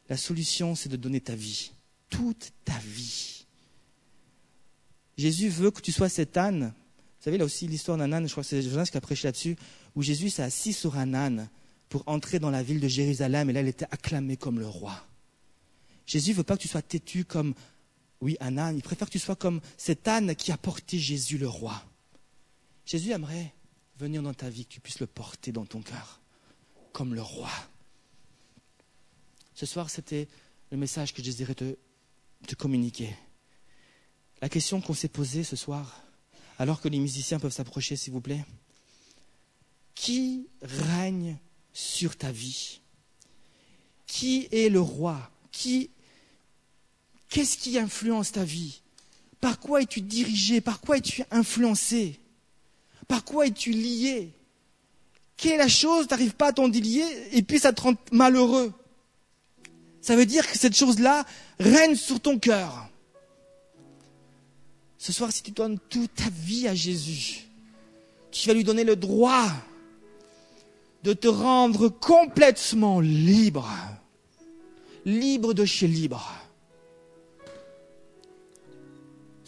La 0.10 0.18
solution, 0.18 0.74
c'est 0.74 0.90
de 0.90 0.96
donner 0.96 1.22
ta 1.22 1.36
vie, 1.36 1.74
toute 2.10 2.52
ta 2.66 2.78
vie. 2.80 3.46
Jésus 5.16 5.50
veut 5.50 5.70
que 5.70 5.82
tu 5.82 5.92
sois 5.92 6.10
cet 6.10 6.36
âne. 6.36 6.74
Vous 6.74 7.24
savez, 7.24 7.38
là 7.38 7.46
aussi, 7.46 7.68
l'histoire 7.68 8.00
d'un 8.00 8.12
âne, 8.12 8.26
je 8.28 8.32
crois 8.32 8.42
que 8.42 8.50
c'est 8.50 8.64
Jonas 8.64 8.88
qui 8.88 8.98
a 8.98 9.02
prêché 9.02 9.28
là-dessus, 9.28 9.56
où 9.96 10.02
Jésus 10.02 10.32
s'est 10.32 10.42
assis 10.42 10.74
sur 10.74 10.98
un 10.98 11.14
âne 11.14 11.50
pour 11.88 12.04
entrer 12.08 12.40
dans 12.40 12.50
la 12.50 12.64
ville 12.64 12.80
de 12.80 12.88
Jérusalem, 12.88 13.52
et 13.52 13.54
là, 13.54 13.62
il 13.62 13.68
était 13.68 13.86
acclamé 13.92 14.38
comme 14.38 14.58
le 14.58 14.68
roi. 14.68 15.06
Jésus 16.08 16.32
ne 16.32 16.38
veut 16.38 16.44
pas 16.44 16.58
que 16.58 16.64
tu 16.64 16.68
sois 16.68 16.82
têtu 16.82 17.26
comme, 17.26 17.54
oui, 18.24 18.38
un 18.40 18.74
il 18.74 18.82
préfère 18.82 19.08
que 19.08 19.12
tu 19.12 19.20
sois 19.20 19.36
comme 19.36 19.60
cet 19.78 20.08
âne 20.08 20.34
qui 20.36 20.54
a 20.54 20.58
porté 20.58 20.98
Jésus 20.98 21.38
le 21.38 21.48
roi. 21.48 21.84
Jésus 22.86 23.12
aimerait 23.12 23.54
venir 24.00 24.24
dans 24.24 24.34
ta 24.34 24.50
vie, 24.50 24.66
que 24.66 24.72
tu 24.72 24.80
puisses 24.80 25.02
le 25.02 25.08
porter 25.08 25.52
dans 25.52 25.66
ton 25.66 25.82
cœur, 25.82 26.22
comme 26.94 27.14
le 27.14 27.22
roi. 27.22 27.52
Ce 29.54 29.66
soir, 29.66 29.90
c'était 29.90 30.30
le 30.72 30.78
message 30.78 31.14
que 31.14 31.20
je 31.20 31.26
désirais 31.26 31.54
te, 31.54 31.76
te 32.48 32.56
communiquer. 32.56 33.14
La 34.42 34.48
question 34.48 34.80
qu'on 34.80 34.94
s'est 34.94 35.10
posée 35.10 35.44
ce 35.44 35.58
soir, 35.58 36.02
alors 36.58 36.80
que 36.80 36.88
les 36.88 37.00
musiciens 37.00 37.40
peuvent 37.40 37.54
s'approcher, 37.54 37.98
s'il 37.98 38.14
vous 38.14 38.22
plaît, 38.22 38.46
qui 39.96 40.48
règne 40.62 41.38
sur 41.74 42.16
ta 42.16 42.32
vie? 42.32 42.80
Qui 44.08 44.48
est 44.52 44.70
le 44.70 44.80
roi? 44.80 45.30
Qui 45.52 45.92
Qu'est-ce 47.34 47.58
qui 47.58 47.80
influence 47.80 48.32
ta 48.32 48.44
vie? 48.44 48.84
Par 49.42 49.60
quoi 49.60 49.82
es-tu 49.82 50.02
dirigé? 50.02 50.62
Par 50.62 50.80
quoi 50.80 50.98
es-tu 50.98 51.24
influencé? 51.32 52.20
Par 53.08 53.26
quoi 53.26 53.48
es-tu 53.48 53.72
lié? 53.72 54.32
Quelle 55.36 55.54
est 55.54 55.58
la 55.58 55.68
chose, 55.68 56.06
tu 56.06 56.14
n'arrives 56.14 56.36
pas 56.36 56.50
à 56.50 56.54
t'en 56.54 56.68
délier 56.68 57.04
et 57.32 57.42
puis 57.42 57.58
ça 57.58 57.74
te 57.74 57.82
rend 57.82 57.96
malheureux 58.12 58.72
Ça 60.00 60.16
veut 60.16 60.28
dire 60.28 60.48
que 60.48 60.60
cette 60.60 60.76
chose-là 60.76 61.26
règne 61.60 61.96
sur 61.96 62.20
ton 62.20 62.38
cœur. 62.38 62.88
Ce 65.00 65.12
soir, 65.12 65.32
si 65.32 65.42
tu 65.42 65.50
donnes 65.50 65.80
toute 65.90 66.14
ta 66.14 66.30
vie 66.30 66.68
à 66.68 66.76
Jésus, 66.76 67.48
tu 68.30 68.48
vas 68.48 68.54
lui 68.54 68.64
donner 68.64 68.84
le 68.84 68.96
droit 68.96 69.50
de 71.02 71.14
te 71.14 71.28
rendre 71.28 71.90
complètement 71.90 73.00
libre. 73.00 73.72
Libre 75.04 75.56
de 75.56 75.66
chez 75.66 75.88
libre. 75.88 76.43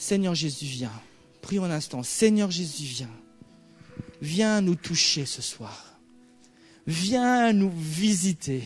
Seigneur 0.06 0.36
Jésus, 0.36 0.66
viens. 0.66 0.92
Prions 1.42 1.64
un 1.64 1.72
instant. 1.72 2.04
Seigneur 2.04 2.52
Jésus, 2.52 2.84
viens. 2.84 3.10
Viens 4.22 4.62
nous 4.62 4.76
toucher 4.76 5.26
ce 5.26 5.42
soir. 5.42 6.00
Viens 6.86 7.54
nous 7.54 7.72
visiter. 7.76 8.62